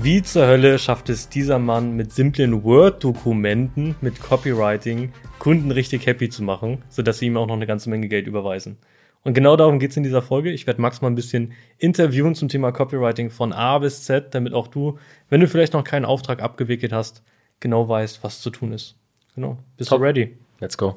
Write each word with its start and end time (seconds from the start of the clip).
Wie 0.00 0.22
zur 0.22 0.46
Hölle 0.46 0.78
schafft 0.78 1.08
es 1.08 1.28
dieser 1.28 1.58
Mann 1.58 1.96
mit 1.96 2.12
simplen 2.12 2.62
Word-Dokumenten, 2.62 3.96
mit 4.00 4.20
Copywriting, 4.20 5.12
Kunden 5.38 5.70
richtig 5.70 6.06
happy 6.06 6.28
zu 6.28 6.42
machen, 6.42 6.82
sodass 6.88 7.18
sie 7.18 7.26
ihm 7.26 7.36
auch 7.36 7.46
noch 7.46 7.54
eine 7.54 7.66
ganze 7.66 7.88
Menge 7.90 8.08
Geld 8.08 8.26
überweisen? 8.26 8.76
Und 9.22 9.32
genau 9.32 9.56
darum 9.56 9.78
geht's 9.78 9.96
in 9.96 10.02
dieser 10.02 10.20
Folge. 10.20 10.50
Ich 10.50 10.66
werde 10.66 10.82
Max 10.82 11.00
mal 11.00 11.08
ein 11.08 11.14
bisschen 11.14 11.52
interviewen 11.78 12.34
zum 12.34 12.48
Thema 12.48 12.72
Copywriting 12.72 13.30
von 13.30 13.52
A 13.52 13.78
bis 13.78 14.04
Z, 14.04 14.34
damit 14.34 14.52
auch 14.52 14.68
du, 14.68 14.98
wenn 15.30 15.40
du 15.40 15.48
vielleicht 15.48 15.72
noch 15.72 15.84
keinen 15.84 16.04
Auftrag 16.04 16.42
abgewickelt 16.42 16.92
hast, 16.92 17.22
genau 17.60 17.88
weißt, 17.88 18.22
was 18.22 18.42
zu 18.42 18.50
tun 18.50 18.72
ist. 18.72 18.96
Genau. 19.34 19.58
Bist 19.78 19.90
Top. 19.90 20.00
du 20.00 20.04
ready? 20.04 20.36
Let's 20.60 20.76
go. 20.76 20.96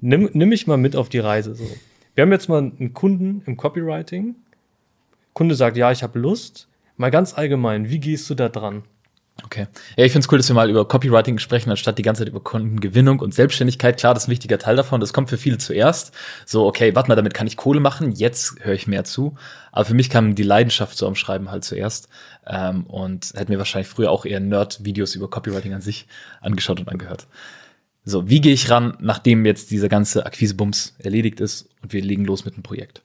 Nimm, 0.00 0.30
nimm 0.32 0.48
mich 0.48 0.66
mal 0.66 0.78
mit 0.78 0.96
auf 0.96 1.10
die 1.10 1.18
Reise. 1.18 1.54
So. 1.54 1.64
Wir 2.14 2.22
haben 2.22 2.32
jetzt 2.32 2.48
mal 2.48 2.58
einen 2.58 2.94
Kunden 2.94 3.42
im 3.46 3.56
Copywriting. 3.56 4.36
Kunde 5.34 5.54
sagt, 5.54 5.76
ja, 5.76 5.92
ich 5.92 6.02
habe 6.02 6.18
Lust. 6.18 6.68
Mal 6.98 7.10
ganz 7.10 7.32
allgemein, 7.32 7.88
wie 7.88 8.00
gehst 8.00 8.28
du 8.28 8.34
da 8.34 8.48
dran? 8.48 8.82
Okay. 9.44 9.68
Ja, 9.96 10.04
ich 10.04 10.10
finde 10.10 10.26
es 10.26 10.32
cool, 10.32 10.38
dass 10.38 10.48
wir 10.48 10.54
mal 10.54 10.68
über 10.68 10.86
Copywriting 10.86 11.38
sprechen, 11.38 11.70
anstatt 11.70 11.96
die 11.96 12.02
ganze 12.02 12.22
Zeit 12.22 12.28
über 12.28 12.40
Kundengewinnung 12.40 13.20
und 13.20 13.32
Selbstständigkeit. 13.32 13.96
Klar, 13.96 14.12
das 14.12 14.24
ist 14.24 14.28
ein 14.28 14.32
wichtiger 14.32 14.58
Teil 14.58 14.74
davon. 14.74 15.00
Das 15.00 15.12
kommt 15.12 15.28
für 15.30 15.38
viele 15.38 15.58
zuerst. 15.58 16.12
So, 16.44 16.66
okay, 16.66 16.94
warte 16.96 17.08
mal, 17.08 17.14
damit 17.14 17.34
kann 17.34 17.46
ich 17.46 17.56
Kohle 17.56 17.78
machen. 17.78 18.10
Jetzt 18.10 18.56
höre 18.64 18.74
ich 18.74 18.88
mehr 18.88 19.04
zu. 19.04 19.36
Aber 19.70 19.84
für 19.84 19.94
mich 19.94 20.10
kam 20.10 20.34
die 20.34 20.42
Leidenschaft 20.42 20.98
so 20.98 21.06
am 21.06 21.14
Schreiben 21.14 21.52
halt 21.52 21.64
zuerst. 21.64 22.08
Ähm, 22.46 22.84
und 22.86 23.32
hätte 23.36 23.52
mir 23.52 23.58
wahrscheinlich 23.58 23.88
früher 23.88 24.10
auch 24.10 24.24
eher 24.24 24.40
Nerd-Videos 24.40 25.14
über 25.14 25.30
Copywriting 25.30 25.72
an 25.72 25.82
sich 25.82 26.08
angeschaut 26.40 26.80
und 26.80 26.88
angehört. 26.88 27.28
So, 28.04 28.28
wie 28.28 28.40
gehe 28.40 28.52
ich 28.54 28.70
ran, 28.70 28.96
nachdem 29.00 29.46
jetzt 29.46 29.70
dieser 29.70 29.88
ganze 29.88 30.26
Akquisebums 30.26 30.96
erledigt 30.98 31.38
ist 31.40 31.68
und 31.80 31.92
wir 31.92 32.02
legen 32.02 32.24
los 32.24 32.44
mit 32.44 32.56
dem 32.56 32.64
Projekt? 32.64 33.02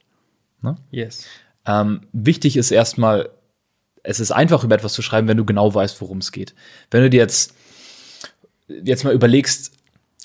Ne? 0.62 0.76
Yes. 0.90 1.26
Ähm, 1.64 2.00
wichtig 2.12 2.56
ist 2.56 2.72
erstmal, 2.72 3.30
es 4.04 4.20
ist 4.20 4.30
einfach, 4.30 4.62
über 4.62 4.76
etwas 4.76 4.92
zu 4.92 5.02
schreiben, 5.02 5.26
wenn 5.26 5.36
du 5.36 5.44
genau 5.44 5.74
weißt, 5.74 6.00
worum 6.00 6.18
es 6.18 6.30
geht. 6.30 6.54
Wenn 6.90 7.02
du 7.02 7.10
dir 7.10 7.20
jetzt, 7.20 7.54
jetzt 8.68 9.02
mal 9.02 9.14
überlegst, 9.14 9.72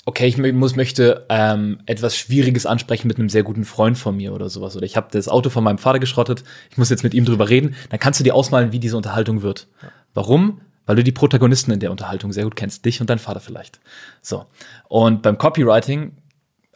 okay, 0.04 0.26
ich 0.26 0.38
muss, 0.38 0.76
möchte 0.76 1.26
ähm, 1.28 1.80
etwas 1.86 2.16
Schwieriges 2.16 2.66
ansprechen 2.66 3.08
mit 3.08 3.18
einem 3.18 3.28
sehr 3.28 3.42
guten 3.42 3.64
Freund 3.64 3.98
von 3.98 4.16
mir 4.16 4.32
oder 4.32 4.48
sowas. 4.48 4.76
Oder 4.76 4.86
ich 4.86 4.96
habe 4.96 5.08
das 5.10 5.28
Auto 5.28 5.50
von 5.50 5.64
meinem 5.64 5.78
Vater 5.78 5.98
geschrottet, 5.98 6.44
ich 6.70 6.78
muss 6.78 6.90
jetzt 6.90 7.04
mit 7.04 7.14
ihm 7.14 7.24
drüber 7.24 7.48
reden, 7.48 7.74
dann 7.88 7.98
kannst 7.98 8.20
du 8.20 8.24
dir 8.24 8.34
ausmalen, 8.34 8.72
wie 8.72 8.78
diese 8.78 8.96
Unterhaltung 8.96 9.42
wird. 9.42 9.66
Warum? 10.14 10.60
Weil 10.86 10.96
du 10.96 11.04
die 11.04 11.12
Protagonisten 11.12 11.70
in 11.70 11.80
der 11.80 11.90
Unterhaltung 11.90 12.32
sehr 12.32 12.44
gut 12.44 12.56
kennst, 12.56 12.84
dich 12.84 13.00
und 13.00 13.08
dein 13.08 13.18
Vater 13.18 13.40
vielleicht. 13.40 13.80
So. 14.22 14.46
Und 14.88 15.22
beim 15.22 15.38
Copywriting 15.38 16.12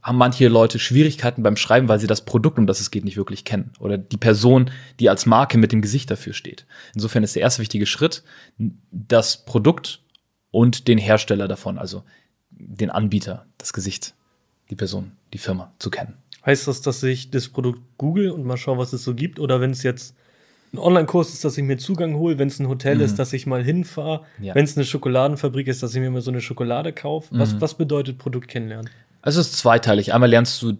haben 0.04 0.18
manche 0.18 0.48
Leute 0.48 0.78
Schwierigkeiten 0.78 1.42
beim 1.42 1.56
Schreiben, 1.56 1.88
weil 1.88 1.98
sie 1.98 2.06
das 2.06 2.26
Produkt, 2.26 2.58
um 2.58 2.66
das 2.66 2.80
es 2.80 2.90
geht, 2.90 3.04
nicht 3.04 3.16
wirklich 3.16 3.46
kennen. 3.46 3.72
Oder 3.80 3.96
die 3.96 4.18
Person, 4.18 4.70
die 5.00 5.08
als 5.08 5.24
Marke 5.24 5.56
mit 5.56 5.72
dem 5.72 5.80
Gesicht 5.80 6.10
dafür 6.10 6.34
steht. 6.34 6.66
Insofern 6.94 7.24
ist 7.24 7.34
der 7.34 7.42
erste 7.42 7.62
wichtige 7.62 7.86
Schritt, 7.86 8.22
das 8.90 9.46
Produkt 9.46 10.02
und 10.50 10.88
den 10.88 10.98
Hersteller 10.98 11.48
davon, 11.48 11.78
also 11.78 12.04
den 12.50 12.90
Anbieter, 12.90 13.46
das 13.56 13.72
Gesicht, 13.72 14.14
die 14.70 14.76
Person, 14.76 15.12
die 15.32 15.38
Firma 15.38 15.72
zu 15.78 15.90
kennen. 15.90 16.18
Heißt 16.44 16.68
das, 16.68 16.82
dass 16.82 17.02
ich 17.02 17.30
das 17.30 17.48
Produkt 17.48 17.80
google 17.96 18.30
und 18.30 18.44
mal 18.44 18.58
schaue, 18.58 18.76
was 18.76 18.92
es 18.92 19.04
so 19.04 19.14
gibt? 19.14 19.40
Oder 19.40 19.62
wenn 19.62 19.70
es 19.70 19.82
jetzt 19.82 20.14
ein 20.74 20.78
Online-Kurs 20.78 21.32
ist, 21.32 21.44
dass 21.44 21.56
ich 21.56 21.64
mir 21.64 21.78
Zugang 21.78 22.16
hole, 22.16 22.38
wenn 22.38 22.48
es 22.48 22.58
ein 22.58 22.68
Hotel 22.68 22.96
mhm. 22.96 23.02
ist, 23.02 23.18
dass 23.18 23.32
ich 23.32 23.46
mal 23.46 23.64
hinfahre, 23.64 24.26
ja. 24.38 24.54
wenn 24.54 24.64
es 24.64 24.76
eine 24.76 24.84
Schokoladenfabrik 24.84 25.66
ist, 25.68 25.82
dass 25.82 25.94
ich 25.94 26.00
mir 26.00 26.10
mal 26.10 26.20
so 26.20 26.30
eine 26.30 26.42
Schokolade 26.42 26.92
kaufe. 26.92 27.28
Was, 27.38 27.54
mhm. 27.54 27.60
was 27.62 27.74
bedeutet 27.74 28.18
Produkt 28.18 28.48
kennenlernen? 28.48 28.90
Also 29.24 29.40
es 29.40 29.48
ist 29.48 29.58
zweiteilig. 29.58 30.12
Einmal 30.12 30.28
lernst 30.28 30.60
du 30.60 30.74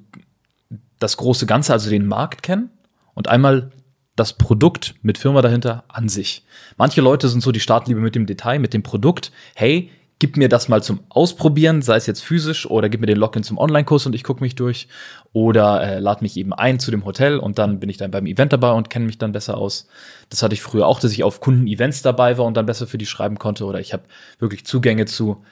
das 0.99 1.17
große 1.17 1.47
Ganze, 1.47 1.73
also 1.73 1.89
den 1.89 2.07
Markt 2.07 2.43
kennen 2.43 2.69
und 3.15 3.27
einmal 3.27 3.71
das 4.17 4.35
Produkt 4.35 4.95
mit 5.01 5.17
Firma 5.17 5.41
dahinter 5.41 5.85
an 5.89 6.11
sich. 6.11 6.45
Manche 6.77 7.01
Leute 7.01 7.29
sind 7.29 7.41
so, 7.41 7.53
die 7.53 7.61
starten 7.61 7.91
lieber 7.91 8.03
mit 8.03 8.15
dem 8.15 8.27
Detail, 8.27 8.59
mit 8.59 8.75
dem 8.75 8.83
Produkt. 8.83 9.33
Hey, 9.55 9.91
gib 10.19 10.37
mir 10.37 10.51
das 10.51 10.69
mal 10.69 10.83
zum 10.83 11.01
Ausprobieren, 11.09 11.81
sei 11.81 11.97
es 11.97 12.07
jetzt 12.07 12.23
physisch 12.23 12.67
oder 12.69 12.91
gib 12.91 13.01
mir 13.01 13.07
den 13.07 13.17
Login 13.17 13.43
zum 13.45 13.57
Online-Kurs 13.57 14.05
und 14.05 14.15
ich 14.15 14.25
gucke 14.25 14.45
mich 14.45 14.55
durch 14.55 14.89
oder 15.33 15.83
äh, 15.83 15.99
lad 15.99 16.21
mich 16.21 16.37
eben 16.37 16.53
ein 16.53 16.79
zu 16.79 16.91
dem 16.91 17.07
Hotel 17.07 17.39
und 17.39 17.59
dann 17.59 17.81
bin 17.81 17.89
ich 17.89 17.97
dann 17.97 18.11
beim 18.11 18.27
Event 18.27 18.53
dabei 18.53 18.73
und 18.73 18.91
kenne 18.91 19.07
mich 19.07 19.17
dann 19.17 19.33
besser 19.33 19.57
aus. 19.57 19.89
Das 20.29 20.43
hatte 20.43 20.53
ich 20.53 20.61
früher 20.61 20.87
auch, 20.87 21.01
dass 21.01 21.13
ich 21.13 21.25
auf 21.25 21.41
Kunden-Events 21.41 22.03
dabei 22.03 22.37
war 22.37 22.45
und 22.45 22.59
dann 22.59 22.67
besser 22.67 22.87
für 22.87 22.99
die 22.99 23.07
schreiben 23.07 23.39
konnte 23.39 23.65
oder 23.65 23.81
ich 23.81 23.95
habe 23.95 24.05
wirklich 24.39 24.67
Zugänge 24.67 25.07
zu 25.07 25.43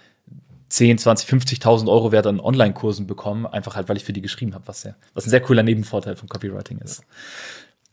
10, 0.72 0.97
20, 0.97 1.28
50.000 1.28 1.87
Euro 1.91 2.12
wert 2.12 2.27
an 2.27 2.41
Online-Kursen 2.41 3.06
bekommen, 3.06 3.44
einfach 3.44 3.77
halt, 3.77 3.91
weil 3.91 3.99
ich 3.99 4.05
für 4.05 4.15
die 4.15 4.22
geschrieben 4.22 4.55
habe, 4.55 4.66
was, 4.66 4.84
ja, 4.84 4.94
was 5.12 5.27
ein 5.27 5.31
sehr 5.31 5.43
cooler 5.43 5.62
Nebenvorteil 5.62 6.16
von 6.16 6.31
Copywriting 6.31 6.78
ist. 6.78 7.03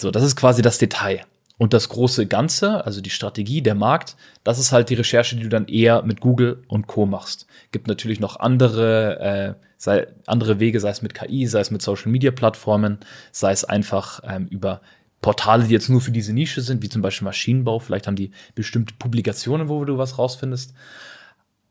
So, 0.02 0.12
das 0.12 0.24
ist 0.24 0.38
quasi 0.38 0.62
das 0.62 0.78
Detail. 0.78 1.22
Und 1.58 1.74
das 1.74 1.90
große 1.90 2.26
Ganze, 2.26 2.86
also 2.86 3.02
die 3.02 3.10
Strategie, 3.10 3.62
der 3.62 3.76
Markt, 3.76 4.16
das 4.46 4.60
ist 4.60 4.72
halt 4.72 4.90
die 4.90 4.94
Recherche, 4.94 5.36
die 5.36 5.44
du 5.44 5.50
dann 5.50 5.68
eher 5.68 6.04
mit 6.04 6.22
Google 6.22 6.64
und 6.70 6.88
Co. 6.88 7.06
machst. 7.06 7.48
Gibt 7.74 7.88
natürlich 7.88 8.22
noch 8.22 8.40
andere, 8.40 9.20
äh, 9.60 9.66
sei, 9.76 10.08
andere 10.26 10.62
Wege, 10.62 10.80
sei 10.80 10.92
es 10.92 11.02
mit 11.02 11.14
KI, 11.14 11.48
sei 11.48 11.60
es 11.60 11.72
mit 11.72 11.82
Social 11.82 12.14
Media 12.14 12.32
Plattformen, 12.32 13.00
sei 13.34 13.52
es 13.52 13.66
einfach 13.66 14.22
ähm, 14.24 14.48
über 14.48 14.80
Portale, 15.20 15.66
die 15.66 15.74
jetzt 15.74 15.90
nur 15.90 16.00
für 16.00 16.12
diese 16.12 16.32
Nische 16.32 16.62
sind, 16.62 16.82
wie 16.82 16.88
zum 16.88 17.02
Beispiel 17.02 17.26
Maschinenbau. 17.26 17.80
Vielleicht 17.80 18.08
haben 18.08 18.16
die 18.16 18.32
bestimmte 18.56 18.94
Publikationen, 18.98 19.68
wo 19.68 19.84
du 19.84 19.98
was 19.98 20.18
rausfindest. 20.18 20.74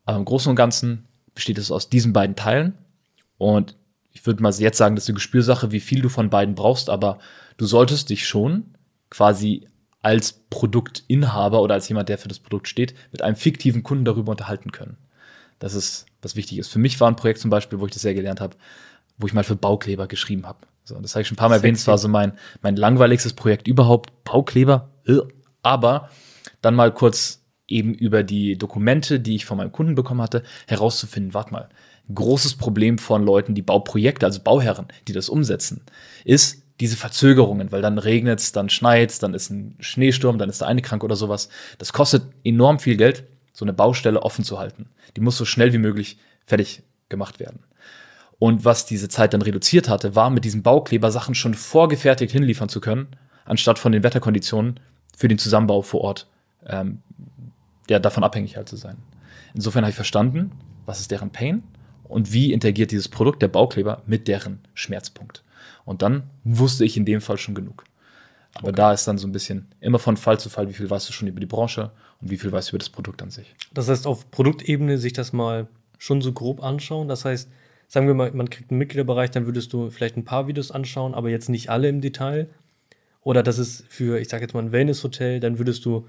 Aber 0.09 0.17
im 0.17 0.25
Großen 0.25 0.49
und 0.49 0.57
Ganzen 0.57 1.05
besteht 1.35 1.59
es 1.59 1.71
aus 1.71 1.91
diesen 1.91 2.15
beiden 2.15 2.35
Teilen. 2.35 2.79
Und 3.37 3.77
ich 4.11 4.25
würde 4.25 4.43
mal 4.43 4.55
jetzt 4.55 4.79
sagen, 4.79 4.95
das 4.95 5.05
ist 5.05 5.11
eine 5.11 5.17
Gespürsache, 5.17 5.71
wie 5.71 5.81
viel 5.81 6.01
du 6.01 6.09
von 6.09 6.31
beiden 6.31 6.55
brauchst, 6.55 6.89
aber 6.89 7.19
du 7.59 7.67
solltest 7.67 8.09
dich 8.09 8.27
schon 8.27 8.75
quasi 9.11 9.69
als 10.01 10.33
Produktinhaber 10.49 11.61
oder 11.61 11.75
als 11.75 11.91
jemand, 11.91 12.09
der 12.09 12.17
für 12.17 12.29
das 12.29 12.39
Produkt 12.39 12.69
steht, 12.69 12.95
mit 13.13 13.21
einem 13.21 13.37
fiktiven 13.37 13.83
Kunden 13.83 14.07
darüber 14.07 14.31
unterhalten 14.31 14.73
können. 14.73 14.97
Das 15.59 15.75
ist, 15.75 16.07
was 16.23 16.37
wichtig 16.37 16.57
ist. 16.57 16.69
Für 16.69 16.79
mich 16.79 16.99
war 17.01 17.11
ein 17.11 17.17
Projekt 17.17 17.41
zum 17.41 17.51
Beispiel, 17.51 17.79
wo 17.79 17.85
ich 17.85 17.93
das 17.93 18.01
sehr 18.01 18.15
gelernt 18.15 18.41
habe, 18.41 18.57
wo 19.19 19.27
ich 19.27 19.35
mal 19.35 19.45
für 19.45 19.57
Baukleber 19.57 20.07
geschrieben 20.07 20.47
habe. 20.47 20.61
So, 20.85 20.99
das 20.99 21.17
habe 21.17 21.21
ich 21.21 21.29
schon 21.29 21.35
ein 21.35 21.37
paar 21.37 21.51
Mal 21.51 21.57
Sexy. 21.57 21.67
erwähnt. 21.67 21.79
Es 21.81 21.87
war 21.87 21.99
so 21.99 22.09
mein, 22.09 22.33
mein 22.63 22.77
langweiligstes 22.77 23.35
Projekt 23.35 23.69
überhaupt. 23.69 24.25
Baukleber. 24.25 24.89
Aber 25.61 26.09
dann 26.63 26.75
mal 26.75 26.95
kurz 26.95 27.43
eben 27.69 27.95
über 27.95 28.23
die 28.23 28.56
Dokumente, 28.56 29.21
die 29.21 29.37
ich 29.37 29.45
von 29.45 29.59
meinem 29.59 29.73
Kunden 29.73 29.95
bekommen 29.95 30.23
hatte, 30.23 30.43
herauszufinden, 30.67 31.34
warte 31.34 31.53
mal, 31.53 31.69
großes 32.12 32.55
Problem 32.55 32.99
von 32.99 33.23
Leuten, 33.23 33.55
die 33.55 33.62
Bauprojekte, 33.62 34.27
also 34.27 34.41
Bauherren, 34.41 34.87
die 35.06 35.12
das 35.12 35.29
umsetzen, 35.29 35.83
ist 36.25 36.62
diese 36.81 36.97
Verzögerungen, 36.97 37.71
weil 37.73 37.83
dann 37.83 37.99
regnet's, 37.99 38.53
dann 38.53 38.71
schneit's, 38.71 39.19
dann 39.19 39.34
ist 39.34 39.51
ein 39.51 39.77
Schneesturm, 39.81 40.39
dann 40.39 40.49
ist 40.49 40.61
der 40.61 40.69
eine 40.69 40.83
krank 40.83 41.05
oder 41.05 41.17
sowas. 41.17 41.49
Das 41.78 41.93
kostet 41.93 42.23
enorm 42.45 42.78
viel 42.78 42.97
Geld, 42.97 43.25
so 43.53 43.65
eine 43.65 43.73
Baustelle 43.73 44.23
offen 44.23 44.45
zu 44.45 44.59
halten. 44.59 44.89
Die 45.17 45.21
muss 45.21 45.37
so 45.37 45.45
schnell 45.45 45.73
wie 45.73 45.78
möglich 45.78 46.19
fertig 46.47 46.83
gemacht 47.09 47.41
werden. 47.41 47.61
Und 48.39 48.65
was 48.65 48.87
diese 48.87 49.09
Zeit 49.09 49.34
dann 49.34 49.43
reduziert 49.43 49.89
hatte, 49.89 50.15
war 50.15 50.31
mit 50.31 50.45
diesem 50.45 50.62
Baukleber 50.62 51.11
Sachen 51.11 51.34
schon 51.34 51.55
vorgefertigt 51.55 52.33
hinliefern 52.33 52.69
zu 52.69 52.81
können, 52.81 53.09
anstatt 53.45 53.81
von 53.81 53.91
den 53.91 54.05
Wetterkonditionen 54.05 54.78
für 55.17 55.27
den 55.27 55.39
Zusammenbau 55.39 55.83
vor 55.83 56.03
Ort 56.03 56.28
ähm, 56.67 57.03
ja, 57.88 57.99
davon 57.99 58.25
abhängig 58.25 58.56
halt 58.56 58.69
zu 58.69 58.76
sein. 58.76 58.97
Insofern 59.54 59.84
habe 59.84 59.91
ich 59.91 59.97
verstanden, 59.97 60.53
was 60.87 61.00
ist 61.00 61.10
deren 61.10 61.31
Pain 61.31 61.62
und 62.04 62.32
wie 62.32 62.53
interagiert 62.53 62.91
dieses 62.91 63.09
Produkt, 63.09 63.43
der 63.43 63.49
Baukleber, 63.49 64.03
mit 64.06 64.28
deren 64.28 64.60
Schmerzpunkt. 64.75 65.43
Und 65.84 66.03
dann 66.03 66.25
wusste 66.44 66.84
ich 66.84 66.97
in 66.97 67.04
dem 67.04 67.21
Fall 67.21 67.38
schon 67.38 67.54
genug. 67.54 67.84
Aber 68.54 68.69
okay. 68.69 68.77
da 68.77 68.93
ist 68.93 69.06
dann 69.06 69.19
so 69.19 69.27
ein 69.27 69.32
bisschen 69.32 69.69
immer 69.81 69.98
von 69.98 70.16
Fall 70.16 70.41
zu 70.41 70.50
Fall, 70.50 70.69
wie 70.69 70.72
viel 70.72 70.91
weißt 70.91 71.09
du 71.09 71.12
schon 71.12 71.28
über 71.28 71.41
die 71.41 71.47
Branche 71.47 71.91
und 72.21 72.31
wie 72.31 72.37
viel 72.37 72.50
weißt 72.50 72.69
du 72.69 72.72
über 72.72 72.78
das 72.78 72.88
Produkt 72.88 73.22
an 73.22 73.31
sich. 73.31 73.54
Das 73.72 73.88
heißt, 73.88 74.06
auf 74.06 74.31
Produktebene 74.31 74.98
sich 74.98 75.12
das 75.12 75.32
mal 75.32 75.69
schon 75.98 76.22
so 76.22 76.32
grob 76.32 76.62
anschauen. 76.62 77.09
Das 77.09 77.25
heißt, 77.25 77.50
sagen 77.87 78.06
wir 78.06 78.15
mal, 78.15 78.31
man 78.32 78.50
kriegt 78.50 78.71
einen 78.71 78.78
Mitgliederbereich, 78.78 79.31
dann 79.31 79.47
würdest 79.47 79.72
du 79.72 79.91
vielleicht 79.91 80.16
ein 80.16 80.25
paar 80.25 80.47
Videos 80.47 80.71
anschauen, 80.71 81.15
aber 81.15 81.30
jetzt 81.30 81.48
nicht 81.48 81.71
alle 81.71 81.89
im 81.89 82.01
Detail. 82.01 82.48
Oder 83.22 83.42
das 83.42 83.59
ist 83.59 83.84
für, 83.89 84.18
ich 84.18 84.28
sage 84.28 84.45
jetzt 84.45 84.54
mal, 84.54 84.63
ein 84.63 84.72
Wellness-Hotel, 84.72 85.41
dann 85.41 85.59
würdest 85.59 85.84
du 85.84 86.07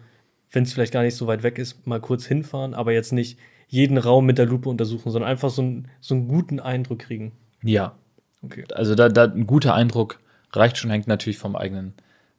wenn 0.52 0.64
es 0.64 0.74
vielleicht 0.74 0.94
gar 0.94 1.04
nicht 1.04 1.16
so 1.16 1.28
weit 1.28 1.44
weg 1.44 1.58
ist, 1.58 1.86
mal 1.86 2.00
kurz 2.00 2.26
hinfahren, 2.26 2.74
aber 2.74 2.92
jetzt 2.92 3.14
nicht 3.14 3.38
jeden 3.68 3.98
Raum 3.98 4.26
mit 4.26 4.38
der 4.38 4.48
Lupe 4.48 4.68
untersuchen, 4.68 5.12
sondern 5.12 5.30
einfach 5.30 5.50
so, 5.50 5.62
ein, 5.62 5.88
so 6.02 6.16
einen 6.16 6.28
guten 6.28 6.60
Eindruck 6.60 7.00
kriegen. 7.00 7.32
Ja. 7.64 7.96
Okay. 8.42 8.66
Also 8.74 8.96
da, 8.96 9.10
da 9.10 9.26
ein 9.26 9.46
guter 9.46 9.76
Eindruck 9.76 10.20
reicht 10.52 10.78
schon, 10.78 10.90
hängt 10.90 11.08
natürlich 11.08 11.38
vom 11.38 11.56
eigenen, 11.56 11.94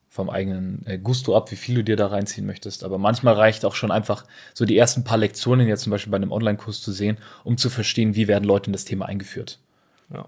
vom 0.08 0.28
eigenen 0.28 0.84
äh, 0.86 0.98
Gusto 0.98 1.36
ab, 1.36 1.52
wie 1.52 1.56
viel 1.56 1.76
du 1.76 1.84
dir 1.84 1.96
da 1.96 2.08
reinziehen 2.08 2.46
möchtest. 2.46 2.82
Aber 2.82 2.98
manchmal 2.98 3.34
reicht 3.34 3.64
auch 3.64 3.76
schon 3.76 3.92
einfach 3.92 4.24
so 4.54 4.64
die 4.64 4.76
ersten 4.76 5.04
paar 5.04 5.18
Lektionen 5.18 5.68
jetzt 5.68 5.82
zum 5.82 5.92
Beispiel 5.92 6.10
bei 6.10 6.16
einem 6.16 6.32
Online-Kurs 6.32 6.82
zu 6.82 6.90
sehen, 6.90 7.18
um 7.44 7.56
zu 7.56 7.70
verstehen, 7.70 8.16
wie 8.16 8.26
werden 8.26 8.44
Leute 8.44 8.66
in 8.66 8.72
das 8.72 8.84
Thema 8.84 9.06
eingeführt. 9.06 9.60
Ja. 10.12 10.26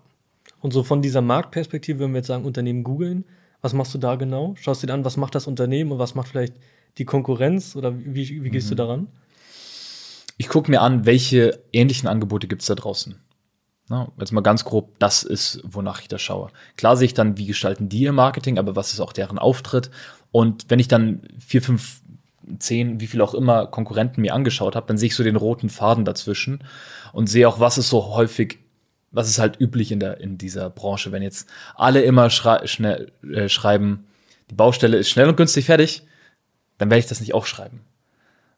Und 0.61 0.73
so 0.73 0.85
von 0.85 1.03
dieser 1.03 1.23
Marktperspektive, 1.23 2.01
wenn 2.01 2.13
wir 2.13 2.19
jetzt 2.19 2.29
sagen, 2.29 2.45
Unternehmen 2.45 2.85
googeln, 2.85 3.25
was 3.61 3.73
machst 3.73 3.93
du 3.95 3.99
da 3.99 4.15
genau? 4.15 4.55
Schaust 4.61 4.83
du 4.83 4.87
dir 4.87 4.95
an, 4.95 5.05
was 5.05 5.17
macht 5.17 5.35
das 5.35 5.49
Unternehmen 5.49 5.91
und 5.91 5.99
was 5.99 6.15
macht 6.15 6.29
vielleicht 6.29 6.55
die 6.99 7.05
Konkurrenz 7.05 7.77
oder 7.77 7.97
wie, 7.99 8.45
wie 8.45 8.51
gehst 8.51 8.67
mhm. 8.67 8.71
du 8.71 8.75
daran? 8.77 9.09
Ich 10.37 10.49
gucke 10.49 10.71
mir 10.71 10.81
an, 10.81 11.07
welche 11.07 11.63
ähnlichen 11.73 12.09
Angebote 12.09 12.49
gibt 12.49 12.63
es 12.63 12.69
da 12.69 12.75
draußen. 12.75 13.21
Na, 13.89 14.11
jetzt 14.19 14.33
mal 14.33 14.41
ganz 14.41 14.65
grob, 14.65 14.99
das 14.99 15.23
ist, 15.23 15.61
wonach 15.65 16.01
ich 16.01 16.09
da 16.09 16.19
schaue. 16.19 16.51
Klar 16.77 16.97
sehe 16.97 17.07
ich 17.07 17.15
dann, 17.15 17.37
wie 17.37 17.47
gestalten 17.47 17.89
die 17.89 18.01
ihr 18.01 18.13
Marketing, 18.13 18.59
aber 18.59 18.77
was 18.77 18.93
ist 18.93 19.01
auch 19.01 19.13
deren 19.13 19.39
Auftritt? 19.39 19.91
Und 20.31 20.71
wenn 20.71 20.79
ich 20.79 20.89
dann 20.89 21.29
vier, 21.39 21.63
fünf 21.63 22.01
zehn, 22.59 23.01
wie 23.01 23.07
viel 23.07 23.21
auch 23.21 23.35
immer 23.35 23.67
Konkurrenten 23.67 24.23
mir 24.23 24.35
angeschaut 24.35 24.77
habe, 24.77 24.87
dann 24.87 24.99
sehe 24.99 25.09
ich 25.09 25.15
so 25.15 25.23
den 25.23 25.37
roten 25.37 25.69
Faden 25.69 26.05
dazwischen 26.05 26.65
und 27.13 27.29
sehe 27.29 27.49
auch, 27.49 27.61
was 27.61 27.79
ist 27.79 27.89
so 27.89 28.15
häufig, 28.15 28.59
was 29.11 29.29
ist 29.29 29.39
halt 29.39 29.61
üblich 29.61 29.93
in 29.93 30.01
der 30.01 30.21
in 30.21 30.39
dieser 30.39 30.71
Branche, 30.71 31.13
wenn 31.13 31.23
jetzt 31.23 31.49
alle 31.75 32.03
immer 32.03 32.31
schrei 32.31 32.67
schnell 32.67 33.13
äh, 33.23 33.49
schreiben, 33.49 34.07
die 34.51 34.55
Baustelle 34.55 34.97
ist 34.97 35.11
schnell 35.11 35.29
und 35.29 35.37
günstig 35.37 35.67
fertig, 35.67 36.05
dann 36.83 36.91
werde 36.91 36.99
ich 36.99 37.07
das 37.07 37.21
nicht 37.21 37.33
auch 37.33 37.47
schreiben. 37.47 37.81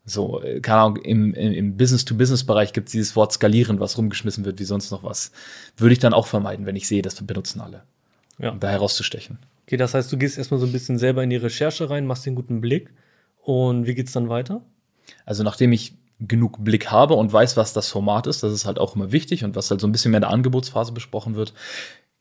So, 0.06 0.43
äh, 0.43 0.61
keine 0.61 0.81
Ahnung, 0.81 0.97
im, 0.97 1.35
im, 1.35 1.53
im 1.53 1.76
Business-to-Business-Bereich 1.76 2.73
gibt 2.73 2.88
es 2.88 2.93
dieses 2.93 3.17
Wort 3.17 3.32
skalieren, 3.32 3.81
was 3.81 3.99
rumgeschmissen 3.99 4.47
wird, 4.47 4.59
wie 4.59 4.65
sonst 4.65 4.91
noch 4.91 5.03
was. 5.03 5.31
Würde 5.76 5.93
ich 5.93 5.99
dann 5.99 6.15
auch 6.15 6.26
vermeiden, 6.26 6.65
wenn 6.65 6.75
ich 6.75 6.88
sehe, 6.88 7.03
das 7.03 7.23
benutzen 7.23 7.61
alle. 7.61 7.82
Ja. 8.38 8.50
Um 8.50 8.61
da 8.61 8.71
herauszustechen. 8.71 9.38
Okay, 9.67 9.76
das 9.76 9.93
heißt, 9.93 10.11
du 10.11 10.17
gehst 10.17 10.38
erstmal 10.38 10.59
so 10.59 10.65
ein 10.65 10.73
bisschen 10.73 10.99
selber 10.99 11.23
in 11.23 11.29
die 11.29 11.37
Recherche 11.37 11.91
rein, 11.91 12.06
machst 12.06 12.25
den 12.25 12.35
guten 12.35 12.62
Blick. 12.62 12.91
Und 13.43 13.87
wie 13.87 13.94
geht's 13.94 14.12
dann 14.12 14.31
weiter? 14.31 14.62
Also, 15.27 15.43
nachdem 15.43 15.73
ich 15.73 15.94
genug 16.19 16.65
Blick 16.65 16.91
habe 16.91 17.15
und 17.15 17.31
weiß, 17.31 17.59
was 17.59 17.75
das 17.75 17.88
Format 17.88 18.27
ist, 18.27 18.43
das 18.43 18.55
ist 18.55 18.65
halt 18.65 18.79
auch 18.79 18.97
immer 18.97 19.12
wichtig 19.12 19.44
und 19.44 19.55
was 19.55 19.70
halt 19.70 19.82
so 19.82 19.87
ein 19.87 19.93
bisschen 19.93 20.12
mehr 20.12 20.19
in 20.19 20.23
der 20.23 20.31
Angebotsphase 20.31 20.93
besprochen 20.93 21.35
wird, 21.35 21.53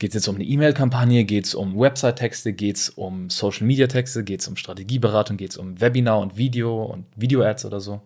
geht 0.04 0.10
es 0.10 0.16
jetzt 0.16 0.28
um 0.28 0.36
eine 0.36 0.44
E-Mail-Kampagne, 0.44 1.24
geht 1.24 1.46
es 1.46 1.56
um 1.56 1.80
Website-Texte, 1.80 2.52
geht 2.52 2.76
es 2.76 2.90
um 2.90 3.30
Social-Media-Texte, 3.30 4.26
geht 4.26 4.42
es 4.42 4.48
um 4.50 4.58
Strategieberatung, 4.58 5.38
geht 5.38 5.52
es 5.52 5.58
um 5.58 5.80
Webinar 5.80 6.20
und 6.20 6.36
Video 6.36 6.84
und 6.84 7.06
Video-Ads 7.16 7.64
oder 7.64 7.80
so. 7.80 8.02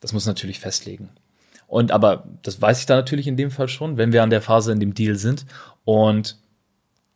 Das 0.00 0.12
muss 0.12 0.26
natürlich 0.26 0.58
festlegen. 0.58 1.10
Und 1.68 1.92
aber 1.92 2.26
das 2.42 2.60
weiß 2.60 2.80
ich 2.80 2.86
da 2.86 2.96
natürlich 2.96 3.28
in 3.28 3.36
dem 3.36 3.52
Fall 3.52 3.68
schon, 3.68 3.96
wenn 3.96 4.12
wir 4.12 4.24
an 4.24 4.30
der 4.30 4.42
Phase 4.42 4.72
in 4.72 4.80
dem 4.80 4.92
Deal 4.92 5.14
sind. 5.14 5.46
Und 5.84 6.36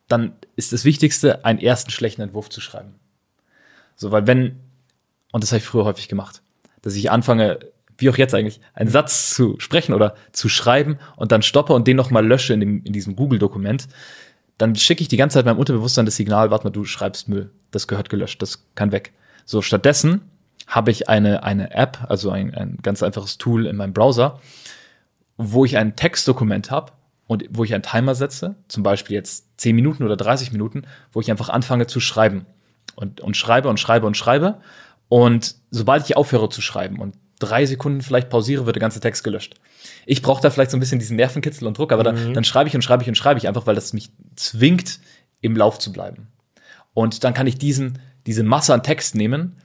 dann 0.07 0.37
ist 0.55 0.71
das 0.71 0.85
Wichtigste, 0.85 1.43
einen 1.43 1.59
ersten 1.59 1.91
schlechten 1.91 2.21
Entwurf 2.21 2.47
zu 2.47 2.61
schreiben. 2.61 2.95
So, 3.97 4.11
weil 4.11 4.27
wenn, 4.27 4.61
und 5.33 5.43
das 5.43 5.51
habe 5.51 5.57
ich 5.57 5.65
früher 5.65 5.83
häufig 5.83 6.07
gemacht, 6.07 6.41
dass 6.83 6.95
ich 6.95 7.11
anfange, 7.11 7.59
wie 7.97 8.09
auch 8.09 8.17
jetzt 8.17 8.33
eigentlich, 8.35 8.59
einen 8.73 8.89
Satz 8.89 9.33
zu 9.33 9.55
sprechen 9.59 9.93
oder 9.93 10.15
zu 10.31 10.49
schreiben 10.49 10.97
und 11.15 11.31
dann 11.31 11.41
stoppe 11.41 11.73
und 11.73 11.87
den 11.87 11.97
nochmal 11.97 12.25
lösche 12.25 12.53
in, 12.53 12.59
dem, 12.59 12.83
in 12.83 12.93
diesem 12.93 13.15
Google-Dokument, 13.15 13.87
dann 14.57 14.75
schicke 14.75 15.01
ich 15.01 15.07
die 15.07 15.17
ganze 15.17 15.35
Zeit 15.35 15.45
meinem 15.45 15.59
Unterbewusstsein 15.59 16.05
das 16.05 16.15
Signal, 16.15 16.51
warte 16.51 16.65
mal, 16.65 16.71
du 16.71 16.85
schreibst 16.85 17.27
Müll, 17.27 17.51
das 17.71 17.87
gehört 17.87 18.09
gelöscht, 18.09 18.41
das 18.41 18.65
kann 18.75 18.91
weg. 18.91 19.13
So, 19.45 19.61
stattdessen 19.61 20.21
habe 20.67 20.91
ich 20.91 21.09
eine, 21.09 21.43
eine 21.43 21.71
App, 21.71 21.99
also 22.07 22.31
ein, 22.31 22.53
ein 22.53 22.79
ganz 22.81 23.03
einfaches 23.03 23.37
Tool 23.37 23.67
in 23.67 23.75
meinem 23.75 23.93
Browser, 23.93 24.39
wo 25.37 25.65
ich 25.65 25.77
ein 25.77 25.95
Textdokument 25.95 26.71
habe 26.71 26.93
und 27.27 27.45
wo 27.49 27.63
ich 27.63 27.73
einen 27.73 27.83
Timer 27.83 28.15
setze, 28.15 28.55
zum 28.67 28.83
Beispiel 28.83 29.15
jetzt 29.15 29.45
10 29.57 29.75
Minuten 29.75 30.03
oder 30.03 30.15
30 30.15 30.51
Minuten, 30.51 30.83
wo 31.11 31.21
ich 31.21 31.29
einfach 31.29 31.49
anfange 31.49 31.87
zu 31.87 31.99
schreiben 31.99 32.45
und, 32.95 33.21
und 33.21 33.35
schreibe 33.35 33.69
und 33.69 33.79
schreibe 33.79 34.07
und 34.07 34.15
schreibe. 34.15 34.59
Und 35.07 35.55
sobald 35.69 36.05
ich 36.05 36.17
aufhöre 36.17 36.49
zu 36.49 36.61
schreiben 36.61 36.99
und 36.99 37.15
drei 37.45 37.65
Sekunden 37.65 38.01
vielleicht 38.01 38.29
pausiere, 38.29 38.65
wird 38.65 38.75
der 38.75 38.81
ganze 38.81 38.99
Text 38.99 39.23
gelöscht. 39.23 39.55
Ich 40.05 40.21
brauche 40.21 40.41
da 40.41 40.49
vielleicht 40.49 40.71
so 40.71 40.77
ein 40.77 40.79
bisschen 40.79 40.99
diesen 40.99 41.15
Nervenkitzel 41.15 41.67
und 41.67 41.77
Druck, 41.77 41.91
aber 41.91 42.01
mhm. 42.11 42.15
dann, 42.15 42.33
dann 42.33 42.43
schreibe 42.43 42.69
ich 42.69 42.75
und 42.75 42.81
schreibe 42.81 43.03
ich 43.03 43.09
und 43.09 43.15
schreibe 43.15 43.37
ich 43.37 43.47
einfach, 43.47 43.67
weil 43.67 43.75
das 43.75 43.93
mich 43.93 44.11
zwingt, 44.35 44.99
im 45.41 45.55
Lauf 45.55 45.77
zu 45.77 45.91
bleiben. 45.91 46.27
Und 46.93 47.23
dann 47.23 47.33
kann 47.33 47.45
ich 47.45 47.57
diesen, 47.57 47.99
diese 48.25 48.43
Masse 48.43 48.73
an 48.73 48.81
Text 48.81 49.15
nehmen 49.15 49.57